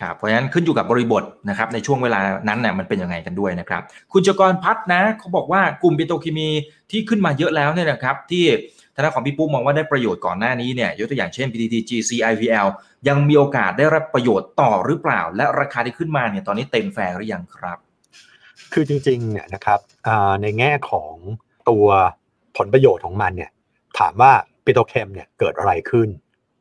[0.00, 6.48] ครับเพราะฉะนั้นขึ้นอยู่กับบริบทนะครับในช่วงเวลานั้นเนี่ยมันเป็นยังไงกันด้วยนะครับ คุณจกรพัฒนะเขาบอกว่ากลุ่มปิโตรเคมี
[6.90, 8.44] ที่ขึ้นมาเยอะแล้วเนี่ยนะครับ ที่
[8.94, 12.68] ทางของพี่ปุ๊มองว่าได้ประโยชน์ก่อนหน้านี้เนี่ยยกตัวอย่างเช่น PTT GC IVL
[13.08, 17.78] ยังมีโอกาสได้รับประโยชน์ต่อหรือเปล่า และราคาที่ขึ้นมาเนี่ยตอนนี้เต็มแฟร์หรือยังครับ
[18.72, 19.80] คือจริงๆเนี่ยนะครับ
[20.42, 21.14] ในแง่ของ
[21.70, 21.86] ตัว
[22.56, 23.50] ผลประโยชน์ของมันเนี่ย
[23.98, 24.32] ถามว่า
[24.64, 26.08] petrochem เนี่ยเกิดอะไรขึ้น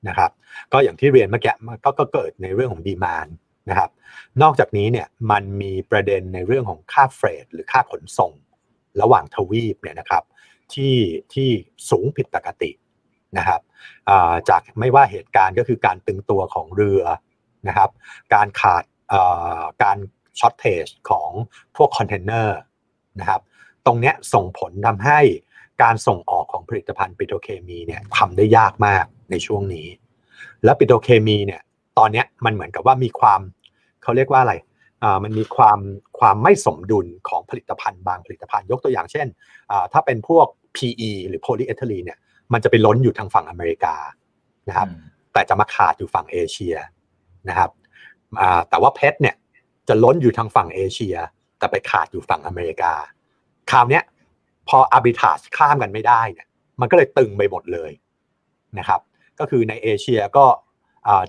[0.08, 0.32] นะครับ
[0.72, 3.28] ก็อย่างที่เรียนเมื่อกี้ก็ก็เกิดในเรื่องของ demand
[3.70, 3.90] นะครับ
[4.42, 8.34] นอกจากนี้เนี่ยมันมีประเด็นในเรื่องของค่า freight หรือค่าขนส่ง
[9.02, 10.24] ระหว่างทวีปเนี่ยนะครับ
[10.74, 10.96] ที่
[11.34, 11.50] ที่
[11.90, 12.72] สูงผิดปกติ
[13.38, 13.62] นะครับ
[14.50, 17.04] จากไม่ว่าเหตุการณ์ก็คือการตึงตัวของเรือ
[17.68, 17.90] นะครับ
[18.34, 18.84] การขาด
[19.84, 19.98] การ
[20.40, 21.30] shortage ของ
[21.76, 22.58] พวกคอนเทนเนอร์
[23.20, 23.42] นะครับ
[23.86, 25.20] ตรงนี้ส่งผลทำให้
[25.84, 29.88] การส่งออกของผลิตภัณฑ์ปิโตรเคมีเนี่ยทำได้ยากมากในช่วงนี้
[30.64, 31.62] แล้วปิโตรเคมีเนี่ย
[31.98, 33.42] ตอนนี้มันเหมือนกับว่ามีความ
[34.04, 34.54] เขาเรียกว่าอะไร
[35.04, 35.80] อ่ามันมีความ
[36.20, 39.28] ความไม่สมดุลของผลิตภัณฑ์บางผลิตภัณฑ์ยกตัวอย่างเช่น
[39.72, 42.20] อ่าถ้าเป็นพวก PE หรือโพลีเอทิลีนเนี่ย
[42.54, 43.96] มันจะไปล้นอยู่ทางฝั่งอเมริกา
[44.70, 44.88] นะครับ
[45.34, 46.76] แต่จะมาขาดอยู่ฝั่งเอเชีย
[47.50, 47.70] นะครับ
[48.40, 49.36] อ่าแต่ว่า PET เนี่ย
[49.90, 51.16] จะล้นอยู่ทางฝั่งเอเชีย
[51.58, 52.94] แต่ไปขาดอยู่ฝั่งอเมริกา
[53.72, 54.02] คราวนี้
[54.70, 56.48] พอ arbitrage ข้ามกันไม่ได้เนี่ย
[56.82, 57.92] มันก็เลยตึงไปหมดเลย
[58.80, 59.02] นะครับ
[59.40, 60.46] ก็คือในเอเชียก็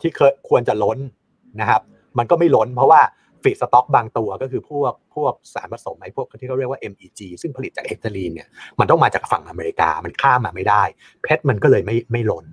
[0.03, 0.99] ที่เคยควรจะล้น
[1.61, 1.83] นะครับ
[2.19, 3.01] มันก็ไม่ล้นเพราะว่า
[3.43, 10.83] feedstock บางตัวก็คือพวกพวกสารผสมไอ้พวกที่เขาเรียกว่า MEG ซึ่งผลิตจากเอทิลีนเนี่ยมันต้องมาจากฝั่งอเมริกามันข้ามมาไม่ได้
[11.23, 12.47] PET มันก็เลยไม่ไม่ล้น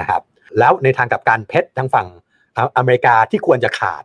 [0.00, 0.22] นะครับ
[0.58, 2.08] แล้วในทางกลับกัน PET ทางฝั่ง
[2.76, 4.02] อเมริกาที่ควรจะขาด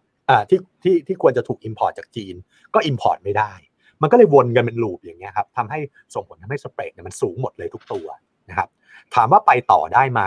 [0.50, 2.36] ที่ที่ที่ควรจะถูก import จากจีน
[2.74, 3.54] ก็ import ไม่ได้
[4.02, 5.80] มันก็เลยวนกันเป็น loop อย่างเงี้ยครับทำให้
[6.16, 8.08] ส่งผลทำให้ spread เนี่ยมันสูงหมดเลยทุกตัว
[8.50, 8.70] นะครับ
[9.16, 10.22] ถามว่าไปต่อได้ไหม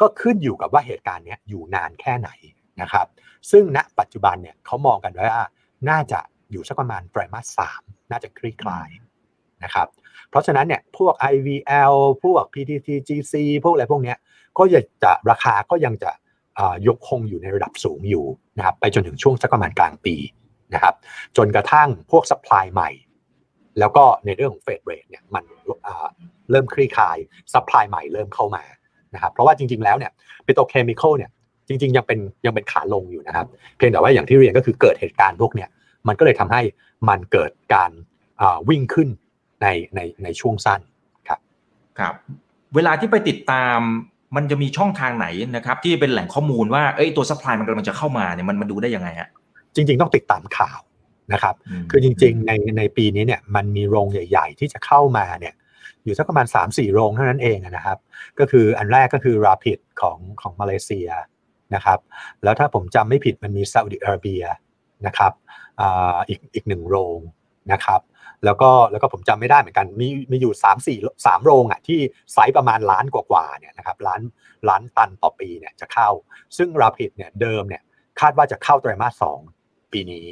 [0.00, 2.30] ก็ขึ้นอยู่กับว่าเหตุการณ์นี้อยู่นานแค่ไหน
[2.80, 3.06] นะครับ
[3.50, 5.46] ซึ่งณปัจจุบันเนี่ยเขามองกันว่า
[5.90, 8.88] น่าจะอยู่สักประมาณไตรมาสสามน่าจะคลี่คลาย
[9.64, 9.88] นะครับ
[10.30, 14.18] เพราะฉะนั้นเนี่ยพวก IVL พวก PTTGC พวกอะไรพวกเนี้ย
[14.58, 14.62] ก็
[15.04, 16.10] จะราคาก็ยังจะ
[16.86, 18.24] ยังคงอยู่ในระดับสูงอยู่
[18.58, 20.14] นะครับไปจนถึงช่วงสักประมาณกลางปี
[20.74, 20.94] นะครับ
[21.36, 22.90] จนกระทั่งพวก supply ใหม่
[23.78, 25.44] แล้วก็ในเรื่องของ freight rate เนี่ยมัน
[26.50, 27.16] เริ่มคลี่คลาย
[27.54, 28.64] supply ใหม่เริ่มเข้ามา
[29.14, 30.12] นะครับเพราะว่าจริงๆแล้วเนี่ย
[30.46, 31.30] petrochemical เนี่ย
[31.68, 35.68] จริงๆยังเป็นยังเป็นขาลงอยู่นะครับเพียงแต่ว่าอย่างที่เรียนก็คือเกิดเหตุการณ์พวกเนี้ย
[36.08, 36.60] มันก็เลยทำให้
[37.08, 37.90] มันเกิดการ
[38.68, 39.08] วิ่งขึ้น
[39.62, 40.80] ในในในช่วงสั้น
[41.28, 41.40] ครับ
[41.98, 42.14] ครับ
[42.74, 43.78] เวลาที่ไปติดตาม
[44.36, 49.28] มันจะมีช่องทางไหนนะครับ ที่เป็นแหล่งข้อมูลว่าเอ้ยตัว supply มันกำลังจะเข้ามาเนี่ยมันมันดูได้ยังไงฮะ
[49.74, 50.80] จริง ๆ ต้องติดตามข่าว
[51.32, 51.54] นะครับ
[51.90, 55.54] คือจริง ๆ ในในปีนี้เนี่ยมันมีโรงใหญ่ ๆ ที่จะเข้ามาเนี่ย
[56.04, 57.98] อยู่สักประมาณ 3-4 โรงเท่านั้นเองนะครับ
[58.38, 61.08] ก็คืออันแรกก็คือ Rapid ของของมาเลเซีย
[61.74, 61.98] นะครับ
[62.42, 64.42] แล้วถ้าผมจำไม่ผิดมันมีซาอุดิอาระเบีย
[65.06, 65.32] นะครับ
[66.28, 67.18] อีกอีกหนึ่งโรง
[67.72, 68.00] นะครับ
[68.44, 71.98] แล้วก็แล้วก็ผมจำไม่ได้เหมือนกัน มีมีอยู่3 4 3โรงอะที่
[72.32, 74.20] ไซส์ประมาณล้านกว่าๆเนี่ยนะครับล้าน
[74.68, 76.08] ล้านตันต่อปีเนี่ยจะเข้า
[76.56, 77.82] ซึ่ง Rapid เนี่ยเดิมเนี่ย
[78.20, 79.38] คาดว่าจะเข้าไตรมาสสอง
[79.92, 80.26] ปีนี้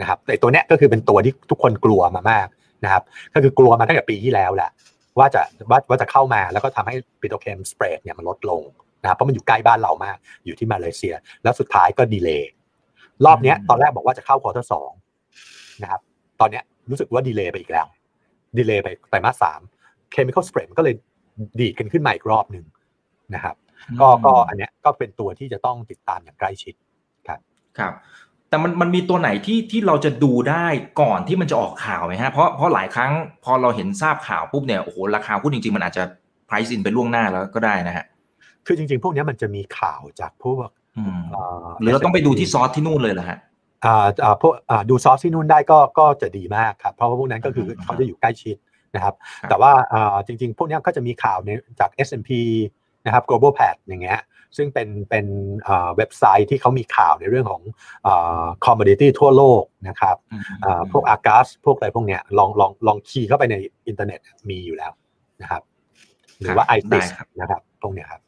[0.00, 2.46] นะครับแต่ตัวเนี้ยก็คือเป็นตัวที่ทุกคนกลัวมามาก
[2.84, 3.02] นะครับ
[3.34, 4.70] ก็คือกลัวมาตั้งแต่ปีที่แล้วแหละ
[5.18, 8.62] ว่าจะว่าว่าจะเข้ามาแล้วก็ทำให้ petrochem spread เนี่ยมันลดลง
[9.02, 12.50] นะครับเพราะมันอยู่ใกล้บ้านเรามากอยู่ที่มาเลเซีย แล้วสุดท้ายก็ delay
[13.24, 14.90] รอบนี้ตอนแรกบอกว่าจะเข้า quarter สอง
[15.82, 16.00] นะครับ
[16.40, 17.86] ตอนนี้ รู้สึกว่า delay ไปอีกแล้ว
[18.58, 19.60] delay ไปไตรมาสสาม
[20.12, 20.94] chemical spread มันก็เลย
[21.60, 22.64] ดีดกันขึ้นมาอีกรอบหนึ่ง
[23.34, 23.56] นะครับ
[24.00, 26.74] ก็ก็อันเนี้ยก็เป็นตัวที่จะต้องติดตามอย่างใกล้ชิด
[27.28, 27.40] ครับ
[27.78, 27.92] ครับ
[28.48, 30.66] แต่มันมันมีตัวไหนที่ที่เราจะดูได้
[31.00, 33.12] ก่อนที่มันจะออกข่าวไหมฮะเพราะเพราะหลายครั้ง
[33.44, 36.04] พอเราเห็นทราบข่าวปุ๊บเนี่ยโอ้โหราคาหุ้นจริงๆ มันอาจจะ
[36.48, 38.04] price in ไปล่วงหน้าแล้วก็ได้นะฮะ
[38.66, 40.68] คือจริงๆ พวกนี้มันจะมีข่าวจากพวก
[41.80, 43.53] หรือเราต้องไปดูที่ซอสที่นู่นเลยเหรอฮะอ่าอ่า
[44.42, 48.56] พวกอ่าดูซอสที่นู่นได้ก็ก็จะดีมากครับเพราะว่าพวกนั้นก็คือเขาจะอยู่ใกล้ชิด
[48.94, 49.14] นะครับ
[49.48, 52.30] แต่ว่าอ่าจริง ๆ พวกนี้ก็จะมีข่าวในจาก S&P
[53.06, 54.20] นะครับ global pad อย่างเงี้ย
[54.56, 55.26] ซึ่งเป็นเป็น
[55.64, 57.62] เว็บไซต์ที่เขามีข่าวในเรื่องของ
[58.64, 60.16] คอมมดิตี้ทั่วโลกนะครับ
[60.92, 63.56] พวกอากาสพวกอะไรพวกเนี้ยลองลองลองคีย์เข้าไปใน
[63.88, 64.20] อินเทอร์เน็ต
[64.50, 64.92] มีอยู่แล้ว
[65.42, 65.62] นะครับ
[66.40, 67.06] หรือว่า ICIS
[67.40, 68.22] นะครับพวกเนี้ยครับ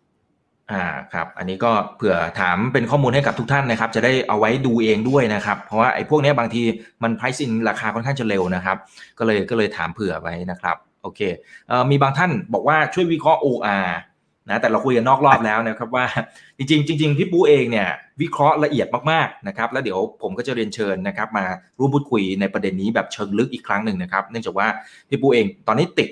[0.73, 6.63] อ่าครับอันนี้ก็เผื่อถามเป็นข้อมูลให้กับทุกท่านนะครับ จะได้เอาไว้ดูเองด้วยนะครับ เพราะว่าไอ้พวกนี้บางที
[7.03, 8.77] มัน price in ราคาค่อนข้างจะเร็วนะครับ
[9.19, 11.21] ก็เลยก็เลยถามเผื่อไว้นะครับโอเค
[11.69, 13.89] เอ่อมีบางท่านบอกว่าช่วยวิเคราะห์ OR
[14.51, 16.07] นะแต่เราคุยกันนอกรอบแล้วนะครับว่า
[16.59, 17.89] จริงจริงพี่ปูเองเนี่ย
[18.21, 21.45] วิเคราะห์ละเอียดมากๆนะครับแล้วเดี๋ยวผมก็จะเรียนเชิญนะครับ มา
[21.79, 24.67] ร่วมพูดคุยในประเด็นนี้แบบเชิงลึกอีกครั้งหนึ่งนะครับ เนื่องจากว่า
[25.09, 26.09] พี่ปูเองตอนนี้ติด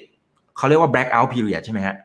[0.57, 1.97] เขาเรียกว่า black out period ใช่ไหมฮะ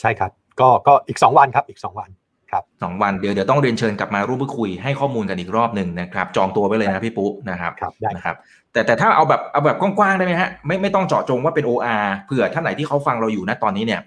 [0.00, 2.10] ใช่ครับ ก็ก็อีก 2 วันครับอีก 2 วัน
[2.50, 8.36] ครับสองวันเดี๋ยวเดี๋ยวต้องเรียนเชิญกลับมาร่วมพูดคุยให้ข้อมูลกันอีกรอบหนึ่งนะครับ จองตัวไว้เลยนะพี่ปุ๊นะครับครับได้นะครับ
[8.72, 14.00] แต่แต่ถ้าเอาแบบเอาแบบกว้างๆได้ไหมฮะไม่ไม่ต้องเจาะจงว่าเป็น OR เผื่อท่านไหนที่เขาฟังเราอยู่นะตอนนี้เนี่ย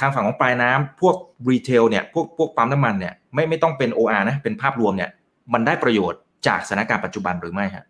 [0.00, 1.16] ทางฝั่งของปลายน้ำพวก
[1.50, 5.10] รีเทลเนี่ยพวกพวกปั๊มน้ำมันเนี่ยไม่ไม่ต้องเป็น OR นะเป็นภาพรวมเนี่ย
[5.52, 7.84] มันได้ประโยชน์จากสถานการณ์ปัจจุบันหรือไม่ฮะ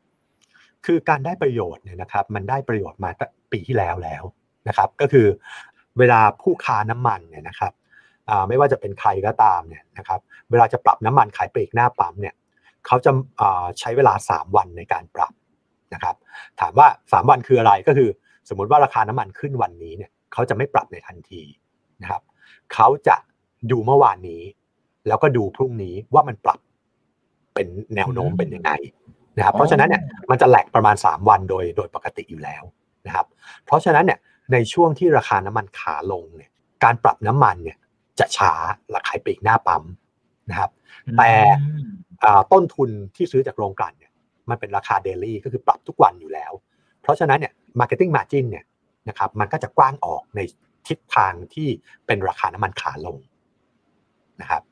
[0.87, 3.11] คือการได้ประโยชน์เนี่ยนะครับมันได้ประโยชน์มา
[3.53, 4.23] ปีที่แล้วแล้ว
[4.69, 5.27] นะครับ ก็คือ
[5.99, 7.73] เวลาผู้ค้าน้ำมันเนี่ยนะครับ
[8.49, 12.35] ไม่ว่าจะเป็นใครก็ตามเนี่ยนะครับเวลาจะปรับน้ำมันขายปลีกหน้าปั๊มเนี่ย
[12.87, 13.11] เขาจะ
[13.79, 15.33] ใช้เวลา 3 วันในการปรับ
[15.95, 16.17] นะครับ
[16.61, 18.09] ถามว่า 3 วันคืออะไรก็คือ
[18.49, 21.43] สมมติว่าราคาน้ำมันขึ้นวันนี้เนี่ยเขาจะไม่ปรับในทันที
[22.03, 22.23] นะครับ
[22.75, 23.17] เขาจะ
[23.71, 24.43] ดูเมื่อวานนี้
[25.09, 26.59] แล้วก็ดูพรุ่งนี้ว่ามันปรับ
[27.55, 28.73] เป็นแนวโน้มเป็นยังไง
[29.37, 32.63] นะครับเพราะฉะนั้นเนี่ยมันจะแหลกประมาณ 3 วันโดยโดยปกติอยู่แล้ว
[33.07, 33.27] นะครับ
[33.67, 34.19] เพราะฉะนั้นเนี่ย
[34.53, 36.51] ในช่วงที่ราคาน้ำมันขาลงเนี่ย
[36.85, 37.79] การปรับน้ำมันเนี่ย
[38.19, 38.53] จะช้า
[38.95, 39.83] ราคาปลีกหน้าปั๊ม
[40.51, 40.71] นะครับ
[41.19, 41.33] แต่
[42.53, 44.13] ต้นทุนที่ซื้อจากโรงกลั่นเนี่ย
[44.51, 46.53] มันเป็นราคาเดลี่ก็คือปรับทุกวันอยู่แล้ว
[47.03, 48.65] เพราะฉะนั้นเนี่ยmarketing margin เนี่ย
[49.09, 50.41] นะครับมันก็จะกว้างออกใน
[50.89, 51.69] ทิศทางที่
[52.07, 53.17] เป็นราคาน้ำมันขาลง
[54.41, 54.63] นะครับ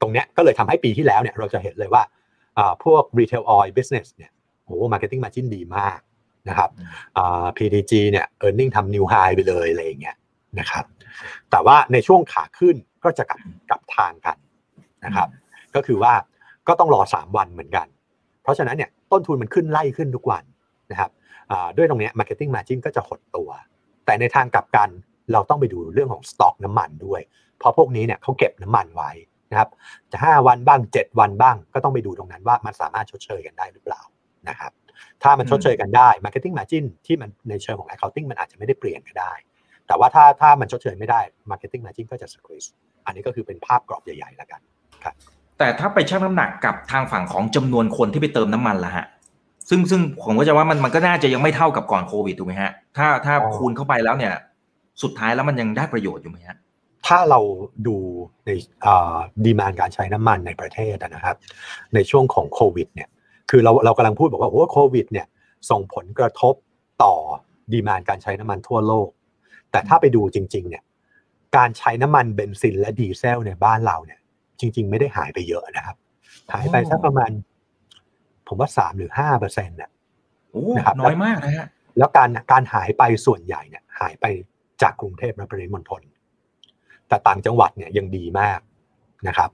[0.00, 2.02] ตรงเนี้ยก็เลยทำให้ปีที่แล้วเนี่ยเราจะเห็นเลยว่า
[2.84, 4.30] พวก retail oil business เนี่ย
[4.64, 5.98] โอ้ marketing margin ดีมาก
[6.48, 6.70] นะครับ
[7.56, 10.16] PTG เนี่ย earning ทำ new high ไปเลยอะไรอย่างเงี้ย
[10.58, 10.84] นะครับ
[11.50, 14.36] แต่ว่าในช่วงขาขึ้นก็จะกลับกลับทางกัน
[15.04, 15.28] นะครับ
[15.74, 16.14] ก็คือว่า
[16.68, 17.86] ก็ต้องรอ 3 วันเหมือนกัน
[18.42, 20.44] เพราะฉะนั้นเนี่ยต้นทุนมันขึ้นไล่ขึ้นทุกวัน
[20.90, 21.10] นะครับ
[21.76, 23.50] ด้วยตรงนี้ marketing margin ก็จะหดตัว
[24.04, 24.88] แต่ในทางกลับกัน
[25.32, 27.20] เราต้องไปดูเรื่องของสต็อกน้ำมันด้วย
[27.58, 29.10] เพราะพวกนี้เนี่ยเขาเก็บน้ำมันไว้
[29.50, 29.68] นะครับ
[30.12, 34.00] จะ 5 วันบ้าง 7 วันบ้าง ก็ต้องไปดูตรงนั้นว่ามันสามารถชดเชยกันได้หรือเปล่า
[34.48, 34.72] นะครับ
[35.22, 39.32] ถ้ามันชดเชยกันได้ marketing margin ที่มันในเชิงของ accounting มันอาจจะไม่ได้เปลี่ยนก็ได้
[39.90, 42.68] แต่ว่าถ้าถ้ามันชดเชยไม่ได้ marketing margin ก็จะ squeeze
[43.06, 44.60] อันนี้ก็คือเป็นภาพกรอบใหญ่ๆแล้วกัน
[45.04, 45.14] ครับ
[45.58, 49.06] แต่ถ้าไปชั่งน้ำหนักกับทางฝั่งของจำนวนคนที่ไปเติมน้ำมันละฮะ
[49.68, 54.34] ซึ่งซึ่งผมก็จะว่ามันมันก็น่าจะยังไม่เท่ากับก่อนโควิดถูกไหมฮะถ้าถ้าคูณเข้าไปแล้วเนี่ย
[55.02, 56.56] สุดท้ายแล้วมันยังได้ประโยชน์อยู่ไหมฮะ
[57.06, 57.40] ถ้าเรา
[57.86, 57.96] ดู
[58.46, 58.50] ใน
[59.44, 61.36] ดีมานการใช้น้ำมันในประเทศนะครับ
[61.94, 63.08] ในช่วงของโควิดเนี่ย
[63.50, 65.26] คือเราเรากำลังพูดบอกว่าโอ้โควิดเนี่ย
[65.70, 66.54] ส่งผลกระทบ
[67.04, 67.14] ต่อ
[67.72, 69.08] ดีมานการใช้น้ำมันทั่วโลก
[69.70, 70.82] แต่ถ้าไปดูจริง ๆ เนี่ย
[71.56, 74.20] การใช้น้ำมันเบนซินและดีเซลในบ้านเราเนี่ย
[74.60, 75.96] จริง ๆ ไม่ได้หายไปเยอะนะครับ
[76.52, 77.30] หายไปสักประมาณ
[78.48, 79.90] ผมว่าสามหรือห้าเปอร์เซ็นต์เนี่ย
[80.76, 81.68] นะครับน้อยมากนะฮะ
[81.98, 84.26] แล้วการการหายไปส่วนใหญ่เนี่ย หายไป
[84.82, 86.02] จากกรุงเทพและปริมณฑล
[87.08, 88.60] แต่ต่างจังหวัดเนี่ยยังดีมาก
[89.28, 89.50] นะครับ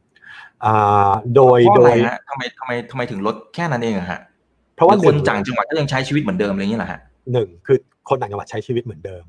[1.35, 1.97] โดยโดย
[2.29, 4.21] ทำไมทำไมทำไมถึงลดแค่นั้นเองอะฮะ
[4.75, 7.01] เพราะว่าคนต่างจังหวัดก็ยังใช้ชีวิตเหมือนเดิมอะไรอย่างนี้แหละฮะ
[7.33, 9.25] หนึ่งคือคนต่างจังหวัดใช้ชีวิตเหมือนเดิม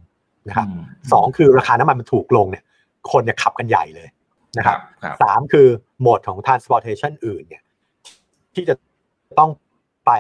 [0.48, 0.68] นะครับ
[1.12, 2.64] สองคือราคาน้ำมันมันถูกลงเนี่ย
[3.12, 4.10] คนเนี่ยขับกันใหญ่เลย
[4.58, 4.80] นะครับ
[5.22, 5.68] สามคือ
[6.02, 7.64] โหมดของ transportation อื่นเนี่ย
[8.56, 8.76] ที่จะ
[9.40, 9.50] ต้อง
[10.06, 10.12] ไป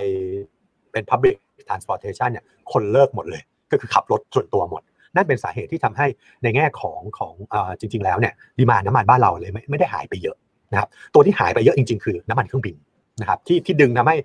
[0.91, 4.81] เป็น public transportation เนี่ยคนเลิกหมดเลย ก็คือขับรถส่วนตัวหมด
[5.15, 6.07] นั่นเป็นสาเหตุที่ทำให้
[6.43, 10.37] ในแง่ของของอจริง ๆ แล้วเนี่ยดีมาน้ำมันบ้านเราเลยไม่ไม่ได้หายไปเยอะ
[10.71, 12.75] นะครับตัวที่หายไปเยอะจริง ๆ คือน้ำมันเครื่องบิน
[13.21, 14.15] นะครับที่ที่ดึงทำให้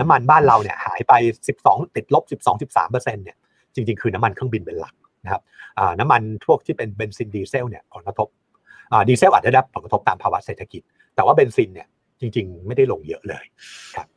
[0.00, 1.12] น้ำมันบ้านเราเนี่ยหายไป
[1.56, 3.36] 12 ติดลบ 12-13เปอร์เซ็นต์เนี่ย
[3.74, 4.94] จริง ๆ คือน้ำมันเครื่องบินเป็นหลัก
[5.24, 5.42] นะครับ
[5.98, 8.28] น้ำมันพวกที่เป็นเบนซินดีเซลเนี่ยผลกระทบ
[9.08, 10.82] ดีเซลอาจจะได้ผลกระทบตามภาวะเศรษฐกิจ
[11.14, 11.88] แต่ว่าเบนซินเนี่ย
[12.20, 13.44] จริง ๆ ไม่ได้ลงเยอะเลย
[13.96, 14.08] ครับ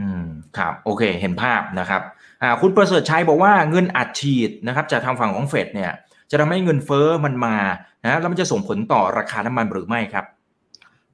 [0.00, 0.26] อืม
[0.58, 2.02] ครับโอเคเห็นภาพนะครับ
[2.42, 5.92] อ่าคุณประเสริฐชัยบอกว่าเงินอัดฉีดนะครับจากทางฝั่งของเฟดเนี่ย
[6.30, 7.56] จะทำให้เงินเฟ้อมันมา
[8.02, 10.24] นะแล้วมันจะส่งผลต่อราคาน้ำมันหรือไม่ครับ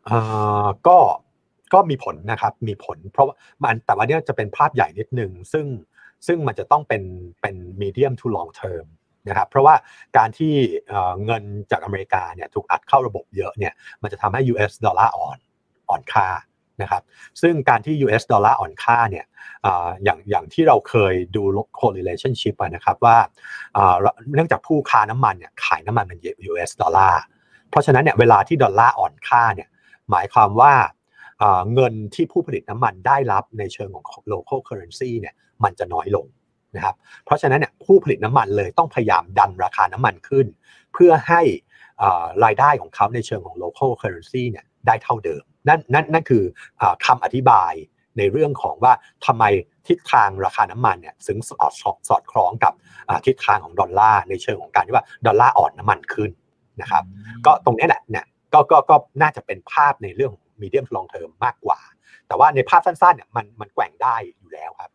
[0.09, 0.99] อ่าก็
[1.75, 5.67] ก็มีผลนะครับมีผล เพราะว่ามันแต่ว่าเนี้ยจะเป็นภาพใหญ่นิดนึงซึ่ง
[6.27, 7.03] ซึ่งมันจะต้องเป็น
[7.41, 8.87] เป็น medium to long term
[9.29, 9.75] นะครับเพราะว่า
[10.17, 10.55] การที่
[11.25, 15.39] เงินจากอเมริกาเนี่ยถูกอัดเข้าระบบเยอะเนี่ยมันจะทำให้ US ดอลลาร์อ่อน
[15.89, 16.29] อ่อนค่า
[16.83, 17.03] นะครับ
[17.43, 19.25] ซึ่งการที่ US ดอลลาร์อ่อนค่าเนี่ย
[20.05, 21.43] อย่างอย่างที่เราเคยดู
[21.81, 23.17] correlationship นะครับว่า
[24.35, 26.21] เนื่องจากผู้ค้าน้ำมันเนี่ยขายน้ำมันเป็น
[26.51, 27.23] US ดอลลาร์
[27.71, 29.69] เพราะฉะนั้นเนี่ยเวลาที่ดอลลาร์อ่อนค่าเนี่ย
[30.11, 30.75] หมายความว่า
[31.75, 36.27] เงินที่ผู้ผลิตน้ำมันได้รับในเชิงของ local currency เนี่ยมันจะน้อยลง
[36.77, 36.95] นะครับ
[37.25, 40.47] เพราะฉะนั้นเนี่ยผู้ผลิตน้ำมันเลยต้องพยายามดันราคาน้ำมันขึ้น
[40.93, 41.43] เพื่อให้
[42.45, 46.45] รายได้ของเขาในเชิงของ local currency เนี่ยได้เท่าเดิม นั่นนั่นนั่นคือ
[46.81, 47.73] อคำอธิบาย
[48.19, 48.93] ในเรื่องของว่า
[49.27, 49.45] ทำไม
[49.89, 51.73] ทิศทางราคาน้ำมันเนี่ยถึงสอด
[52.09, 52.73] สอดคล้องกับ
[53.27, 56.31] ทิศทางของดอลลาร์ในเชิงของการที่ว่าดอลลาร์อ่อนน้ำมันขึ้น
[56.81, 57.05] นะครับ
[57.47, 61.81] ก็ตรงนี้แหละเนี่ยก็ก็ก็น่าจะเป็นภาพในเรื่องมีเดียมลองเทอมมากกว่า
[62.27, 64.91] แต่ว่าในภาพสั้นๆเนี่ยมันมันแกว่งได้อยู่แล้วครับ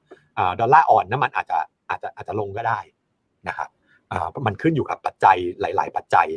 [0.60, 1.60] ดอลลาร์อ่อนน้ำมันอาจจะ
[1.90, 2.80] อาจจะอาจจะลงก็ได้
[3.48, 3.70] นะครับ
[4.46, 6.28] มันขึ้นอยู่กับปัจจัยหลาย ๆ ปัจจัย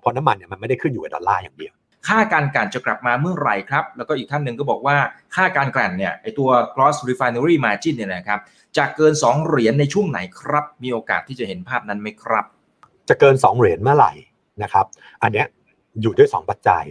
[0.00, 1.74] เพราะน้ำมันเนี่ยมันไม่ได้ขึ้นอยู่กับดอลลาร์อย่างเดียว
[2.08, 4.96] ค่าการกลั่นจะกลับมาเมื่อไหร่ครับ แล้วก็อีกท่านหนึ่งก็บอกว่า
[5.34, 8.40] ค่าการกลั่นเนี่ยไอตัว gross refinery margin เนี่ยนะครับ
[8.76, 12.44] จะเกิน 2 เหรียญในช่วงไหนครับ มีโอกาสที่จะเห็นภาพนั้นไหมครับ
[13.08, 14.12] จะเกิน 2 เหรียญเมื่อไหร่
[14.62, 14.86] นะครับ
[15.22, 15.46] อันเนี้ย
[16.02, 16.84] อยู่ด้วย 2 ปัจจัย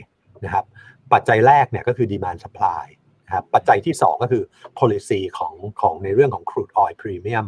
[0.45, 0.65] นะครับ
[1.13, 2.85] ปัจจัยแรกเนี่ยก็คือ demand supply
[3.25, 4.43] นะครับปัจจัยที่ 2 ก็คือ
[4.79, 7.47] policy ของของในเรื่องของ crude oil premium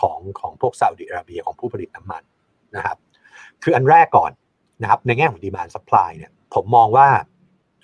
[0.00, 2.22] ของของพวกซาอุดิอาระเบียของผู้ผลิตน้ำมัน
[2.76, 2.96] นะครับ
[3.62, 4.32] คืออันแรกก่อน
[4.82, 7.08] นะครับในแง่ของ demand supply เนี่ยผมมองว่า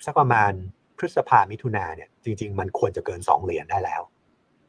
[0.05, 0.51] สักประมาณ
[0.97, 4.01] พฤษภามิถุนาเนี่ยจริง ๆ มันควรจะเกิน 2 เหรียญได้แล้ว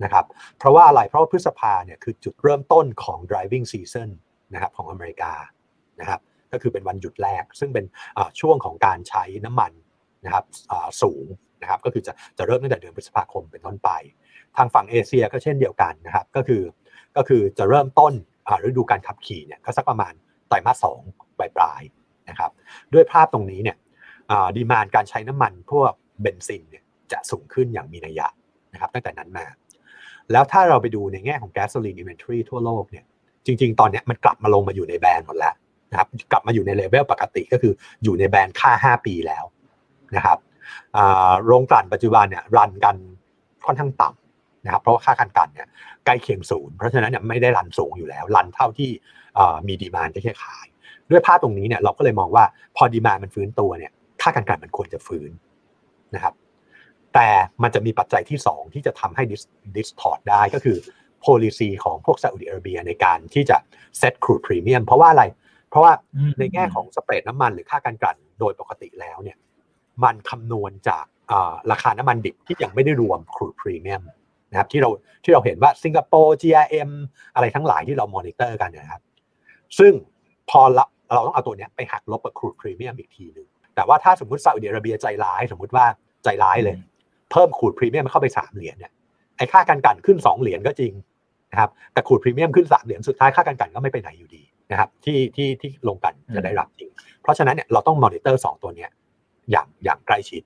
[0.04, 0.24] นะครับ
[0.58, 4.08] เพราะว่าอะไรเพราะว่าพฤษภาเนี่ยคือจุดเริ่มต้นของ driving season
[4.54, 5.32] นะครับของอเมริกา
[6.00, 6.20] นะครับ
[6.52, 7.84] ก็คือเป็นวันหยุดแรก ซึ่งเป็น
[8.40, 9.72] ช่วงของการใช้น้ำมัน
[10.24, 10.44] นะครับ
[11.02, 11.24] สูง
[11.62, 13.90] นะครับก็คือจะจะเริ่มตั้งแต่เดือนพฤษภาคมเป็นต้นไป
[14.56, 16.62] ทางฝั่งเอเชียก็เช่นเดียวกันนะครับก็คือ
[17.16, 18.12] ก็คือจะเริ่มต้น
[18.64, 20.12] ฤดูการขับขี่เนี่ยก็สักประมาณ
[20.48, 21.00] ไตรมาสสอง
[21.38, 21.82] ปลายปลาย
[22.28, 22.50] นะครับ
[22.92, 23.76] ด้วยภาพตรงนี้เนี่ย
[24.56, 25.92] demand การใช้น้ำมันพวก
[26.22, 28.26] เบนซินเนี่ยจะสูงขึ้นอย่างมีนัยยะ
[28.72, 29.46] นะครับตั้งแต่นั้นมา
[30.32, 33.04] แล้วถ้าเราไปดูในแง่ของ gasoline inventory ทั่วโลกเนี่ย
[33.46, 35.54] จริง ๆ ตอนนี้มันกลับมาลงมาอยู่ใน band หมดแล้ว
[35.90, 37.72] นะครับกลับมาอยู่ในเลเวลปกติก็คือ
[38.04, 39.44] อยู่ใน band ค่า 5 ปีแล้ว
[40.16, 40.38] นะครับ
[41.44, 42.96] โรงกลั่นปัจจุบันเนี่ย run กัน
[43.66, 45.68] ค่อนข้างต่ำนะครับเพราะว่าค่าการกลั่นเนี่ย
[46.04, 48.90] ใกล้เคียงศูนย์เพราะฉะนั้นเนี่ยไม่ได้ run สูงอยู่แล้ว run เท่าที่
[49.66, 50.66] มี demand ที่แค่ขาย
[51.10, 52.44] ด้วยภาพตรงนี้เนี่ยเราก็เลยมองว่า
[52.76, 53.92] พอ demand มันฟื้นตัวเนี่ย
[54.22, 55.30] ค่าการกลั่นมันควรจะฟื้น
[56.14, 56.34] นะครับ
[57.14, 57.28] แต่
[57.62, 59.22] มันจะมีปัจจัยที่ 2 ที่จะทำให้
[59.76, 60.76] distort ได้ก็คือ
[61.24, 63.56] policy ของพวกซาอุดิอาระเบียในการที่จะ
[63.98, 65.24] set crude premium เพราะว่าอะไร
[65.70, 65.92] เพราะว่า
[66.38, 69.36] ในแง่ของ spread น้ำมันหรือค่าการกลั่นโดยปกติแล้วเนี่ย
[70.04, 71.04] มันคำนวณจาก
[71.70, 74.02] ราคาน้ำมันดิบที่ยังไม่ได้รวม crude premium
[74.50, 74.90] นะครับที่เรา
[75.24, 76.90] ที่เราเห็นว่าสิงคโปร์ GRM
[77.34, 79.02] อะไรทั้งหลายที่เรามอนิเตอร์กันนะครับ
[79.78, 79.92] ซึ่ง
[80.50, 80.60] พอ
[81.14, 85.84] เราต้องเอาตัวนี้ไปหักลบกับ crude premium อีกทีหนึ่งแต่ว่าถ้าสมมติซาอุดิอาระเบียใจร้าย สมมติว่า
[86.24, 86.76] ใจร้ายเลย
[87.30, 88.92] เพิ่ม crude premium เข้าไปสามเหรียญเนี่ย
[89.36, 90.92] ไอ้ค่าการกลั่นขึ้นสองเหรียญก็จริง
[91.52, 96.90] นะครับแต่ crude premium ขึ้นสามเหรียญสุดท้ายค่าการกลั่นก็ไม่ไปไหนอยู่ดีนะครับที่ที่ที่โรงกลั่นจะได้รับจริง
[97.22, 98.90] เพราะฉะนั้นเนี่ยเราต้องมอนิเตอร์สองตัวเนี้ย
[99.50, 100.42] อย่างอย่างใกล้ชิด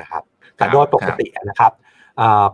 [0.00, 0.22] นะครับ
[0.56, 1.72] แต่โดยปกตินะครับ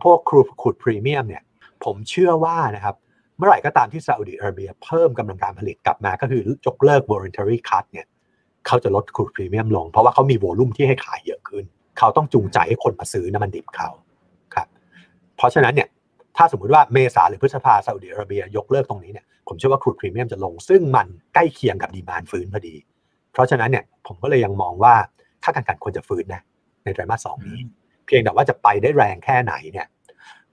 [0.05, 1.43] พวก crude crude premium เนี่ย
[1.85, 2.95] ผมเชื่อว่านะครับ
[3.37, 8.07] เมื่อไหร่ก็ตามที่ซาอุดิอาระเบียเพิ่มกำลังการผลิตกลับมาก็คือยกเลิก voluntary cut เนี่ย
[8.67, 11.65] เขาจะลด crude premium ลง เพราะว่าเขามี volume ที่ให้ขายเยอะขึ้น
[11.99, 13.89] เขาต้องจูงใจให้คนมาซื้อน้ำมันดิบเขา
[14.55, 14.69] ครับ
[15.37, 15.89] เพราะฉะนั้นเนี่ย
[16.37, 22.75] ถ้าสมมุติว่าเมษาหรือพฤษภาซาอุดิอาระเบียยกเลิกตรงนี้เนี่ยผมเชื่อว่า crude premium จะลง ซึ่งมันใกล้เคียงกับ demand ฟื้นพอดี
[23.33, 24.95] เพราะฉะนั้นเนี่ยผมก็เลยยังมองว่า
[25.45, 26.43] ค่าการกลั่นควรจะฟื้นนะ
[26.85, 27.61] ในไตรมาสสองนี้
[28.07, 29.89] เพียงแต่ว่าจะไปได้แรงแค่ไหนเนี่ย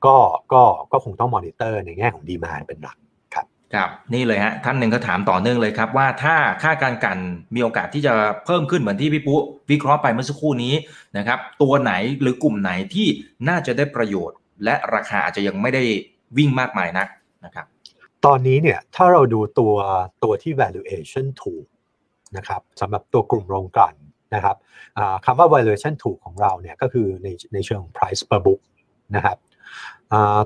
[0.05, 0.15] ก็
[0.53, 2.97] ก็ก็คงต้องมอนิเตอร์ในแง่ของ demand เป็นหลัก
[3.33, 7.17] ครับครับนี่เลยฮะท่านหนึ่งก็ถามต่อเนื่องเลยครับ ว่าถ้าค่าการกลั่น
[7.55, 8.13] มีโอกาสที่จะ
[8.45, 10.73] เพิ่มขึ้นเหมือนที่พี่ปุ๊วิเคราะห์ไปเมื่อสักครู่นี้
[11.17, 13.07] นะครับตัวไหนหรือกลุ่มไหนที่
[13.49, 15.83] น่าจะได้ประโยชน์ และราคาอาจจะยังไม่ได้
[16.37, 17.07] วิ่งมากมายนัก
[17.45, 17.65] นะครับ
[18.25, 19.73] ตอนนี้เนี่ยถ้าเราดูตัว
[20.23, 21.65] ตัวที่ valuation ถูก
[22.37, 23.95] นะครับสำหรับตัวกลุ่มโรงกลั่น
[24.35, 24.57] นะครับ
[25.25, 28.61] คำว่า valuation ถูกของเราเนี่ยก็คือในในเชิง price per book
[29.15, 29.37] นะครับ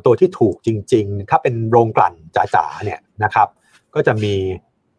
[0.06, 3.48] ตัวที่ถูกจริง ๆ ถ้าเป็นโรงกลั่นจ๋าๆเนี่ยนะครับ
[3.96, 4.36] ก็จะมี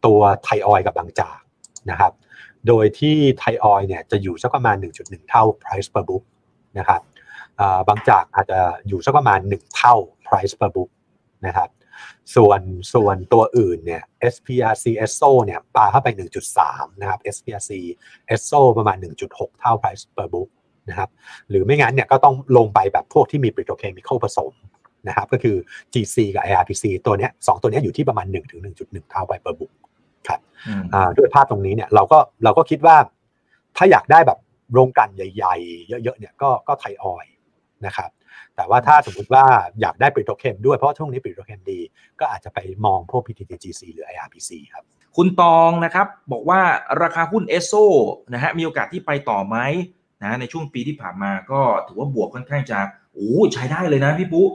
[0.06, 1.40] ตัวไทยออยกับบางจาก
[1.90, 2.12] นะครับ
[2.68, 6.24] โดยที่ไทยออยเนี่ยจะอยู่สักประมาณ 1.1 เท่า price per book
[6.78, 7.00] นะครับ
[7.88, 9.94] บางจากอาจจะอยู่สักประมาณ 1 เท่า
[10.26, 10.90] price per book
[11.46, 11.68] นะครับ
[12.36, 12.60] ส่วน
[12.94, 14.02] ส่วนตัวอื่นเนี่ย
[14.34, 16.08] SPRC ESSO เนี่ยปาเข้าไป
[16.54, 17.72] 1.3 นะครับ SPRC
[18.32, 18.96] ESSO ประมาณ
[19.28, 20.48] 1.6 เท่า price per book
[20.90, 21.10] นะครับ
[21.50, 24.52] หรือไม่งั้นเนี่ยก็ต้องลงไปแบบพวกที่มีปิโตรเคมีคอลผสม
[25.08, 25.56] นะครับก็คือ
[25.92, 29.72] GC กับ IRPC ตัวเนี้ยสองตัวเนี้ยอยู่ที่ประมาณ 1 ถึง 1.1 เท่า price per book
[30.28, 30.40] ครับ
[31.16, 32.96] ด้วยภาพตรงนี้เนี่ยเราก็เราก็คิดว่า
[33.76, 34.38] ถ้าอยากได้แบบ
[34.72, 37.26] โรงกันใหญ่ ๆ เยอะๆเนี่ยก็ก็ไทยออย
[37.86, 38.10] นะครับ
[38.56, 39.44] แต่ว่าถ้าสมมติว่า
[39.80, 41.80] อยากได้ปิโตรเคมด้วยเพราะช่วงนี้ปิโตรเคมดี
[42.20, 44.84] ก็อาจจะไปมองพวก PTTGC หรือ IRPC ครับ
[45.16, 46.60] คุณตองนะครับ บอกว่า
[47.02, 47.72] ราคาหุ้นเอสโซ
[48.32, 49.56] นะฮะมีโอกาสที่ไปต่อไหม
[50.22, 52.78] นะในช่วงปีที่ผ่านมาก็ถือว่าบวกค่อนข้างจะ
[53.14, 54.48] โอ้ใช้ได้เลยนะพี่ปุ๊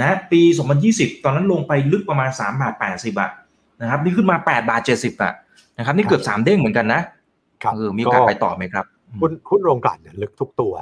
[0.00, 0.42] นะปี
[0.82, 3.32] 2020 ตอนนั้นลงไปลึกประมาณ3บาท80บาท
[3.80, 5.34] นะครับนี่ขึ้นมา8บาท70บาท
[5.78, 7.00] นะครับนี่เกือบ3เด้งเหมือนกันนะ
[7.74, 8.84] เออมีโอกาสไปต่อไหมครับ
[9.20, 10.74] หุ้นหุ้นโรงกลั่นเนี่ยลึกทุกตัว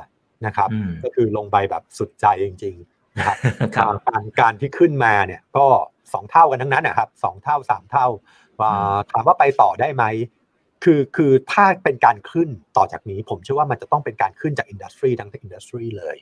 [0.47, 0.69] นะครับ
[1.05, 3.37] ก็คือลงไปแบบสุดใจจริงๆนะครับ
[3.77, 5.67] การการที่ขึ้นมาเนี่ยก็
[6.13, 8.07] สองเท่ากันทั้งนั้นนะครับสองเท่าสามเท่า
[9.13, 10.05] ถามว่าไปต่อได้ไหม
[10.85, 16.17] คือคือถ้าเป็นการขึ้นต่อจากนี้ ผมเชื่อว่ามันจะต้องเป็นการขึ้นจาก industry ทั้ง industry เลย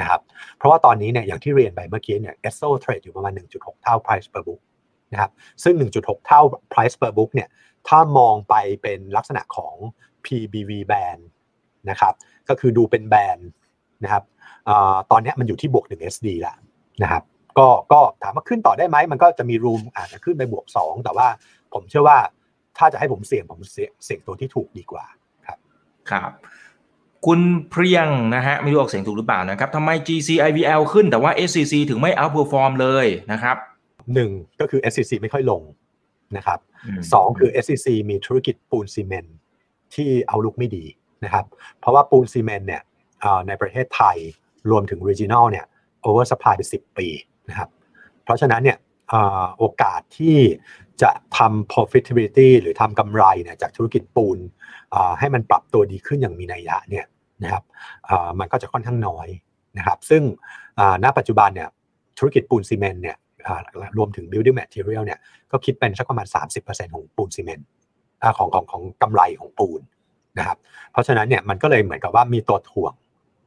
[0.00, 0.20] นะครับ
[0.56, 4.60] เพราะว่าตอนนี้เนี่ยอย่างที่เรียนไปเมื่อกี้เนี่ยเอสโซ่ trade อยู่ประมาณ 1.6 เท่า price per book
[5.12, 5.30] นะครับ
[5.64, 6.40] ซึ่ง 1.6 เท่า
[6.72, 7.48] price per book เนี่ย
[7.88, 9.74] ถ้ามองไปเป็นลักษณะของ
[10.24, 11.22] PBV band
[11.90, 12.14] นะครับ
[12.48, 13.38] ก็คือดูเป็นแบน
[14.04, 14.22] นะครับ
[14.68, 14.70] อ
[15.10, 16.56] ตอนนี้มันอยู่ที่บวก 1 SD แล้ว
[17.02, 17.22] นะครับ
[17.58, 21.28] ก็ก็ถามว่าขึ้นต่อได้ไหมมันก็จะมีรูมอาจจะขึ้นไปบวก 2 แต่ว่า
[21.74, 22.18] ผมเชื่อว่า
[22.78, 25.04] ถ้าจะให้ผมเสี่ยงผมเสี่ยงตัวที่ถูกดีกว่า
[25.46, 25.58] ครับ
[26.10, 26.32] ครับ
[27.26, 27.40] คุณ
[27.70, 33.56] เพียงนะฮะไม่รู้ออกเสียงถูกหรือเปล่านะครับทำไม GC IVL ขึ้นแต่ว่า SCC ถึงไม่ outperform เลยนะครับ
[34.14, 34.30] หนึ่ง
[34.60, 35.62] ก็คือ SCC ไม่ค่อยลง
[36.36, 36.58] นะครับ
[37.12, 39.36] สองคือ SCC มีธุรกิจปูนซีเมนต์
[39.94, 40.84] ที่เอาลุกไม่ดี
[41.24, 41.44] นะครับ
[41.80, 42.82] เพราะว่าปูนซีเมนต์เนี่ย
[43.48, 44.16] ในประเทศไทย
[44.70, 45.66] รวมถึง regional เนี่ย
[46.06, 47.08] over supply ไป 10 ปี
[47.48, 47.68] นะครับ
[48.24, 48.78] เพราะฉะนั้นเนี่ย
[49.58, 50.38] โอกาสที่
[51.02, 54.38] จะทำ profitability หรือทำกำไรเนี่ยจากธุรกิจปูน
[55.18, 57.06] ให้มันปรับตัวดีขึ้นอย่างมีนัยยะเนี่ย
[57.42, 57.64] นะครับ
[58.38, 59.28] มันก็จะค่อนข้างน้อย
[59.78, 60.22] นะครับซึ่ง
[61.04, 61.68] ณปัจจุบันเนี่ย
[62.18, 63.16] ธุรกิจปูนซีเมนต์เนี่ย
[63.98, 65.18] รวมถึง building material เนี่ย
[65.50, 66.26] ก็คิดเป็นสักประมาณ
[66.60, 67.66] 30%ของปูนซีเมนต์
[68.38, 69.80] ของของของกำไรของปูน
[70.38, 70.58] นะครับ
[70.92, 72.92] เพราะฉะนั้นเนี่ยมันก็เลยเหมือนกับว่ามีตัวถ่วง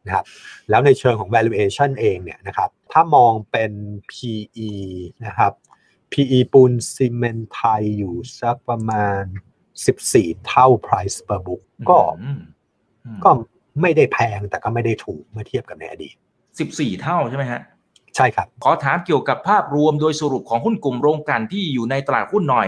[0.05, 0.25] นะครับ
[0.69, 3.71] แล้วในเชิงของ valuation เองเนี่ยนะครับถ้ามองเป็น
[4.11, 4.71] PE
[5.25, 5.53] นะครับ
[6.13, 9.21] PE ปูนซีเมนต์ไทยอยู่สักประมาณ
[9.85, 11.99] 14 เท่า price per book ก็
[13.23, 13.29] ก็
[13.81, 16.15] ไม่ได้แพงแต่ก็ไม่ได้ถูกเมื่อเทียบกับในอดีต
[16.59, 17.61] 14 เท่าใช่ไหมฮะ
[18.15, 22.67] ใช่ครับ ขอถามเกี่ยวกับภาพรวมโดยสรุปของหุ้นกลุ่มโรงกลั่นที่อยู่ในตลาดหุ้นหน่อย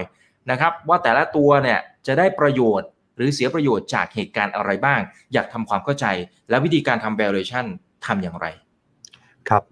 [0.51, 4.99] นะครับ ว่าแต่ละตัวเนี่ยจะได้ประโยชน์ หรือเสียประโยชน์จากเหตุการณ์อะไรบ้าง
[5.33, 6.05] อยากทำความเข้าใจ
[6.49, 7.65] และวิธีการทำ valuation
[8.05, 8.47] ทำอย่างไร
[9.49, 9.63] ครับ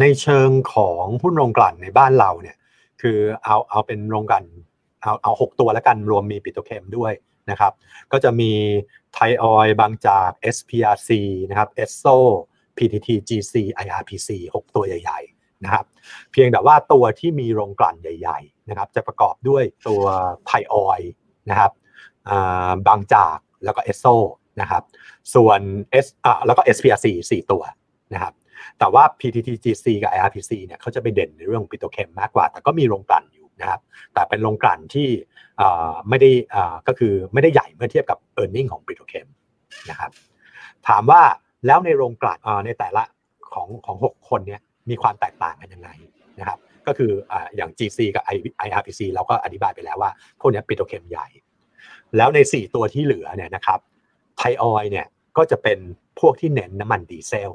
[0.00, 2.56] ในเชิงของหุ้นโรงกลั่นในบ้านเราเนี่ย
[3.00, 4.44] คือเอาเอาเป็นโรงกลั่น
[5.02, 7.12] เอาเอาหกตัวแล้วกันรวมมีปิโตเคมด้วย
[7.50, 7.72] นะครับ
[8.12, 8.52] ก็จะมี
[9.12, 11.10] ไทออยบางจาก SPRC
[11.50, 12.16] นะครับ ESSO
[12.76, 13.54] PTT GC
[13.84, 15.84] IRPC 6 ตัวใหญ่ๆนะครับ
[16.32, 20.02] เพียงแต่ว่าตัวที่มีโรงกลั่นใหญ่ๆนะครับจะประกอบด้วยตัว
[20.46, 21.00] ไทออย
[21.50, 21.72] นะครับ
[22.86, 24.06] บางจากแล้วก็เอสโซ
[24.60, 24.82] นะครับ
[25.34, 25.60] ส่วน
[26.04, 27.62] S อ่าแล้วก็ SPRC 4 ตัว
[28.14, 28.34] นะครับ
[28.78, 33.80] แต่ว่า PTTGC กับ IRPC เนี่ยเขาจะไปเด่นในเรื่องปิโตเคมมากกว่า แต่ก็มีโรงกลั่นอยู่นะครับ
[34.14, 35.08] แต่เป็นโรงกลั่นที่
[36.08, 36.30] ไม่ได้
[36.88, 39.26] ก็คือไม่ได้ใหญ่เมื่อเทียบกับ e a r n i n g ของ petrochem
[39.90, 40.10] นะครับ
[40.88, 41.22] ถามว่า
[41.66, 43.02] แล้วในโรงกลั่นในแต่ละ
[43.54, 44.60] ของของ 6 คนเนี่ย
[44.90, 45.88] มีความแตกต่างกันยังไง
[46.40, 47.12] นะครับก็คือ
[47.56, 48.22] อย่าง GC กับ
[48.66, 50.10] IRPC เราก็อธิบายไปแล้วว่า
[50.40, 51.26] พวกนี้ petrochem ใหญ่
[52.16, 53.80] แล้วใน 4 ตัวที่เหลือเนี่ยนะครับ
[54.36, 55.06] ไทยออยล์เนี่ย
[55.36, 55.78] ก็จะเป็น
[56.20, 57.52] พวกที่เน้นน้ำมันดีเซล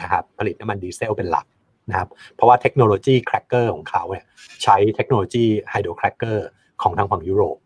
[0.00, 1.46] นะครับผลิตน้ำมันดีเซลเป็นหลัก
[1.90, 4.26] นะครับเพราะว่าเทคโนโลยีแครกเกอร์ของเขาเนี่ย
[4.62, 6.46] ใช้เทคโนโลยี hydrocracker
[6.82, 7.58] ของทางฝั่งยุโรป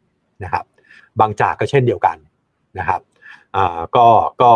[0.45, 0.65] นะครับ
[1.21, 2.17] บางจากก็เช่นเดียวกัน
[2.79, 3.01] นะครับ
[3.57, 4.07] อ่าก็
[4.43, 4.53] ก็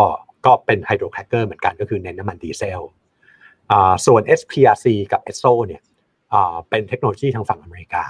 [0.46, 2.80] ก็เป็น hydrocracker เหมือนกันก็คือเน้นน้ำมันดีเซล
[3.70, 5.82] อ่าส่วน SPRC กับ ESSO เนี่ย
[6.32, 8.04] อ่าเป็นเทคโนโลยีทางฝั่งอเมริกา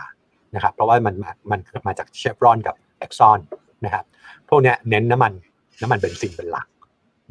[0.54, 1.14] นะครับเพราะว่ามัน
[1.50, 3.40] มันมาจากเชฟรอนกับ เอ็กซอน
[3.84, 4.04] นะครับ
[4.48, 5.32] พวกนี้เน้นน้ำมัน
[5.82, 6.66] น้ำมันเบนซินเป็นหลัก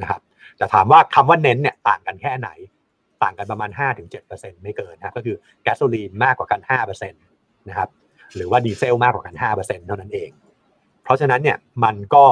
[0.02, 0.22] นะครับ
[0.60, 2.50] จะถามว่าคำว่าเน้นเนี่ยต่างกันแค่ไหน
[3.24, 3.70] ต่างกันประมาณ
[4.18, 7.90] 5-7%ไม่เกินนะก็คือแก๊สโซลีนมากกว่ากัน 5%นะครับ
[8.36, 10.30] หรือว่าดีเซลมากกว่ากัน 5%เท่านั้นเอง
[11.04, 12.26] เพราะฉะนั้นเนี่ยมันก็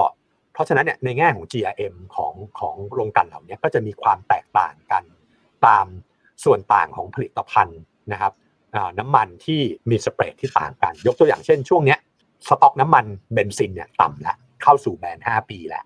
[0.53, 5.03] เพราะฉะนั้นเนี่ยในแง่ของ GRM ของของโรงกันเหล่านี้ก็จะมีความแตกต่างกัน
[5.65, 5.85] ตาม
[6.43, 7.81] ส่วนต่างของผลิตภัณฑ์
[8.11, 8.33] นะครับ
[8.99, 11.99] น้ำมันที่มีสเปรดที่ต่างกัน ยกตัวอย่างเช่นช่วงเนี้ย
[12.47, 15.83] สต็อกน้ำมันเบนซินเนี่ยต่ำแล้วเข้าสู่ band 5ปีแล้ว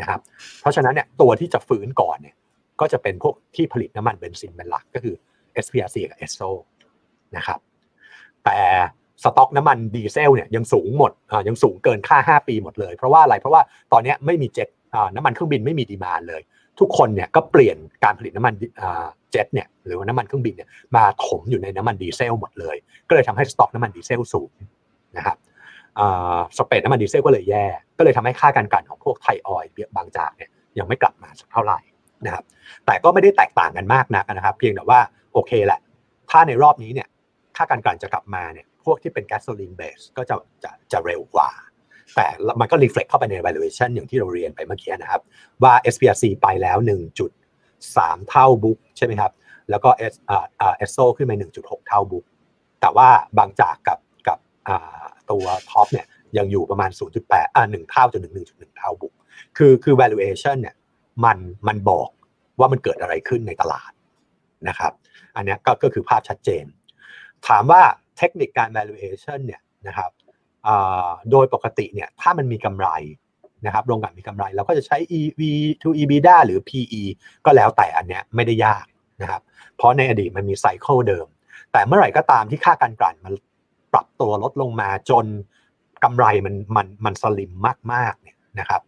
[0.00, 0.20] นะครับ
[0.60, 2.34] เพราะฉะนั้นเนี่ยตัวที่จะฟื้นก่อนเนี่ย
[2.80, 5.14] ก็จะเป็นพวกที่ผลิตน้ำมันเบนซินเป็นหลักก็คือ
[5.64, 6.50] SPRC กับ ESSO
[7.36, 7.58] นะครับ
[8.44, 8.58] แต่
[9.22, 11.12] สต็อกน้ำมันดีเซลเนี่ยยังสูงหมด
[11.48, 14.68] ยังสูงเกินค่า 5 ปีหมดเลย เพราะว่าอะไรเพราะว่าตอนนี้ไม่มีเจ็ต
[15.14, 16.42] น้ำมันเครื่องบินไม่มี demand เลย
[16.80, 18.54] ทุกคนเนี่ยก็เปลี่ยนการผลิตน้ำมัน
[19.32, 22.76] เจ็ตเนี่ยหรือว่าน้ำมันเครื่องบินเนี่ยมาถมอยู่ในน้ำมันดีเซลหมดเลย
[23.08, 24.50] ก็เลยทำให้สต็อกน้ำมันดีเซลสูง
[25.16, 25.36] นะครับ
[26.56, 27.66] spread น้ำมันดีเซลก็เลยแย่
[27.98, 31.78] ก็เลยทำให้ค่าการกลั่นของพวกไทยออยล์บางจากเนี่ยยังไม่กลับมาสักเท่าไหร่
[32.26, 32.44] นะครับ
[32.86, 35.00] แต่ก็ไม่ได้แตกต่างกันมากนักนะครับ เพียงแต่ว่า
[35.32, 35.80] โอเคแหละ
[36.30, 37.08] ถ้าในรอบนี้เนี่ย
[37.56, 40.34] ค่าการกลั่นจะกลับมาเนี่ยพวกที่เป็น gasoline base ก็จะ
[40.64, 41.50] จะจะเร็วกว่า
[42.14, 42.26] แต่
[42.60, 45.22] มันก็ reflect เข้าไปใน valuation อย่างที่เราเรียนไปเมื่อกี้นะครับ
[45.62, 46.78] ว่า SPRC ไปแล้ว
[47.54, 49.32] 1.3 เท่า book ใช่ไหมครับ
[49.70, 52.24] แล้วก็ S อ่าอ่า ESSO ขึ้นมา1.6 เท่าบุ๊ก
[52.80, 53.98] แต่ว่าบางจากกับ
[55.30, 56.06] ตัวท็อปเนี่ย
[56.38, 56.90] ยังอยู่ประมาณ
[57.22, 59.12] 0.8อ่า1เท่าจนถึง1.1 เท่าบุก
[59.56, 60.74] คือคือ valuation เนี่ย
[61.24, 61.38] มัน
[61.68, 62.08] มันบอก
[62.58, 63.92] ว่ามันเกิดอะไรขึ้นในตลาด
[64.68, 64.92] นะครับ
[65.36, 66.64] อันนี้ก็ก็คือภาพชัดเจน
[67.48, 67.82] ถามว่า
[68.18, 70.10] เทคนิคการ valuation เนี่ยนะครับ
[71.30, 72.88] โดยปกติเนี่ยถ้ามันมีกำไร
[73.66, 75.40] นะครับโรงกลั่นมีกำไรเราก็จะใช้ EV
[75.82, 77.02] to EBITDA หรือ PE
[77.44, 78.84] ก็แล้วแต่อันเนี้ยไม่ได้ยาก
[79.22, 79.42] นะครับ
[79.76, 81.26] เพราะในอดีตมันมีไซเคิลเดิม
[81.72, 83.32] แต่เมื่อไหร่ก็ตามที่ค่าการกลั่นมัน
[83.96, 85.26] ปรับตัวลดลงมาจน
[86.04, 87.52] กำไรมันมันมันสลิม
[87.92, 88.82] มากๆเนี่ยนะครับ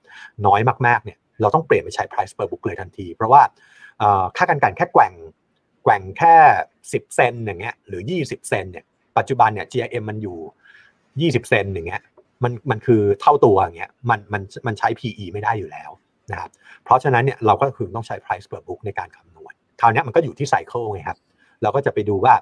[0.46, 3.42] น้อยมากๆเนี่ยเราต้องเปลี่ยนไปใช้ price per book เลยทันที เพราะว่า
[4.36, 5.12] ค่าการกันแค่แกว่ง
[5.84, 6.34] แกว่งแค่
[6.80, 8.84] 10 เซนอย่างเงี้ยหรือ 20 เซนเนี่ย
[9.18, 10.38] ปัจจุบันเนี่ย GRM มันอยู่
[11.40, 12.02] 20 เซนอย่างเงี้ย
[12.44, 15.90] มันมันคือเท่าตัวอย่างเงี้ยมันมันมันใช้ PE ไม่ได้อยู่แล้ว
[16.30, 16.50] นะครับ
[16.84, 21.18] เพราะฉะนั้นเนี่ยเราก็คือต้องใช้ price per book ในการคำนวณคราวนี้มันก็อยู่ที่ cycle ไงครับ
[21.62, 22.34] เราก็จะไปดูว่า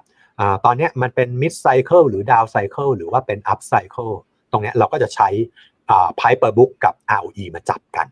[0.65, 4.13] ตอนนี้มันเป็น mid cycle หรือ down cycle หรือว่าเป็น up cycle
[4.51, 5.29] ตรงนี้เราก็จะใช้
[6.17, 8.07] price per book กับ ROE มาจับกัน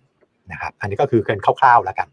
[0.52, 2.08] นะครับ อันนี้ก็คือเป็นคร่าวๆแล้วกัน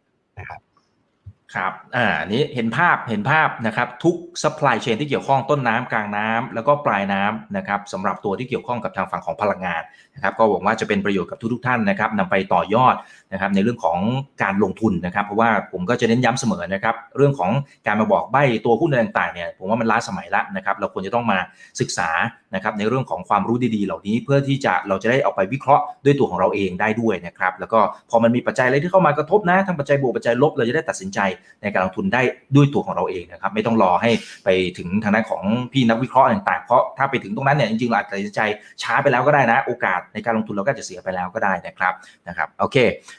[1.56, 9.82] ครับอ่านี้เห็นภาพเห็นภาพนะครับทุก supply chain ที่เกี่ยวข้องต้นน้ำกลางน้ำแล้วก็ปลายน้ำนะครับสำหรับตัวที่เกี่ยวข้องกับทางฝั่งของพลังงาน
[10.14, 12.94] นะครับก็หวังว่าจะเป็นประโยชน์กับทุกๆท่านนะครับนำไปต่อยอด
[13.32, 13.98] นะครับในเรื่องของ
[14.42, 17.50] การลงทุนนะครับ เพราะว่าผมก็จะเน้นย้ำเสมอนะครับเรื่องของ
[17.86, 21.38] การมาบอกใบตัวหุ้นต่างๆเนี่ยผมว่ามันล้าสมัยละนะครับเราควรจะต้องมา
[21.80, 22.08] ศึกษา
[22.54, 27.80] นะครับในเรื่องของความรู้ดีๆ เหล่านี้เพื่อที่จะเราจะได้เอาไปวิเคราะห์ด้วยตัวของเราเองได้ด้วยนะครับแล้วก็
[28.10, 31.18] พอมันมีปัจจัยอะไรที่เข้ามากระทบนะทั้งปัจจัยบวกปัจจัยลบเราจะได้ตัดสินใจ
[31.62, 32.22] ในการลงทุนได้
[32.56, 34.10] ด้วยตัวของเราเองนะครับไม่ต้องรอให้
[34.44, 34.48] ไป
[34.78, 35.42] ถึงทางด้านของ
[35.72, 38.40] พี่นักวิเคราะห์ต่างๆเพราะถ้าไปถึงตรงนั้นเนี่ยจริงๆเราอาจจะตัดสินใจ
[38.82, 41.94] ช้าไปแล้วก็ได้นะ โอกาสในการลงทุนเราก็จะเสียไปแล้วก็ได้นะครับ
[42.28, 42.76] นะครับโอเค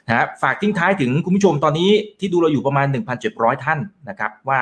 [0.07, 2.88] นะฝากทิ้งท้ายถึงคุณผู้ชมตอนนี้ที่ดูเราอยู่ประมาณ
[3.25, 3.79] 1,700 ท่าน
[4.09, 4.59] นะครับว่า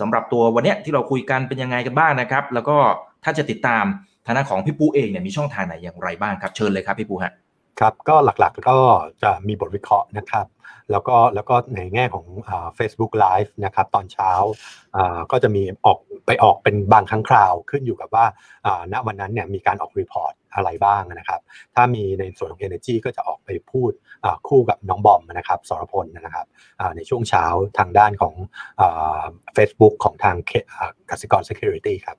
[0.00, 2.76] สำหรับตัววันนี้ที่เราคุยกันเป็นยังไงกันบ้างนะครับ แล้วก็
[3.24, 3.84] ถ้าจะติดตาม
[4.26, 7.32] ทางด้านของพี่ปูเองเนี่ยมีช่องทางไหนอย่างไรบ้างครับเชิญเลยครับพี่ปูฮะ
[7.80, 8.78] ครับก็หลักๆก็
[9.22, 10.46] จะมีบทวิเคราะห์นะครับ
[10.90, 12.26] แล้วก็แล้วก็ในแง่ของ
[12.76, 14.30] เฟซบุ๊กไลฟ์นะครับตอนเช้า
[15.32, 18.26] ก็จะมีออกไปออกเป็นบางครั้งคราวขึ้นอยู่กับว่า
[18.92, 21.40] ณวันนั้นเนี่ยมีการออก report อะไรบ้างนะครับ
[21.74, 23.92] ถ้ามีในส่วนของ Energy ก็จะออกไปพูด
[24.48, 26.46] คู่กับน้องบอมนะครับสรพลนะครับ
[26.96, 27.44] ในช่วงเช้า
[27.78, 28.34] ทางด้านของ
[29.54, 30.36] เฟซบุ๊กของทาง
[31.10, 32.18] กสิกร Securities ครับ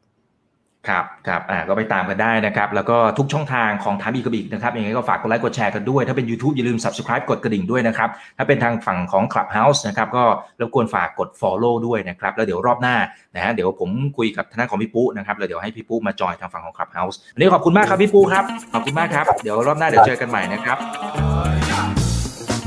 [0.90, 10.24] ครับครับอ่าก็ไปตามกันได้นะครับ แล้วก็ทุกช่องทางของถามอีกกับอิกนะครับยังไงก็ฝากกดไลค์กดแชร์กันด้วย ถ้าเป็น YouTube อย่าลืม Subscribe กดกระดิ่งด้วยนะครับ ถ้าเป็นทางฝั่งของ Clubhouse นะครับก็
[10.60, 12.96] รบกวนฝากกด Follow ด้วยนะครับ แล้วเดี๋ยวรอบหน้า
[13.36, 21.33] นะฮะเดี๋ยวผมคุยกับทนายของพี่ปุ๊นะครับแล้วเดี๋ยวให้พี่ปุ๊มาจอยทางฝั่งของ Clubhouse วันนี้ขอบคุณมากครับพี่ปุ๊ครับขอบคุณมากครับเดี๋ยวรอบหน้าเดี๋ยวเจอกันใหม่นะครับ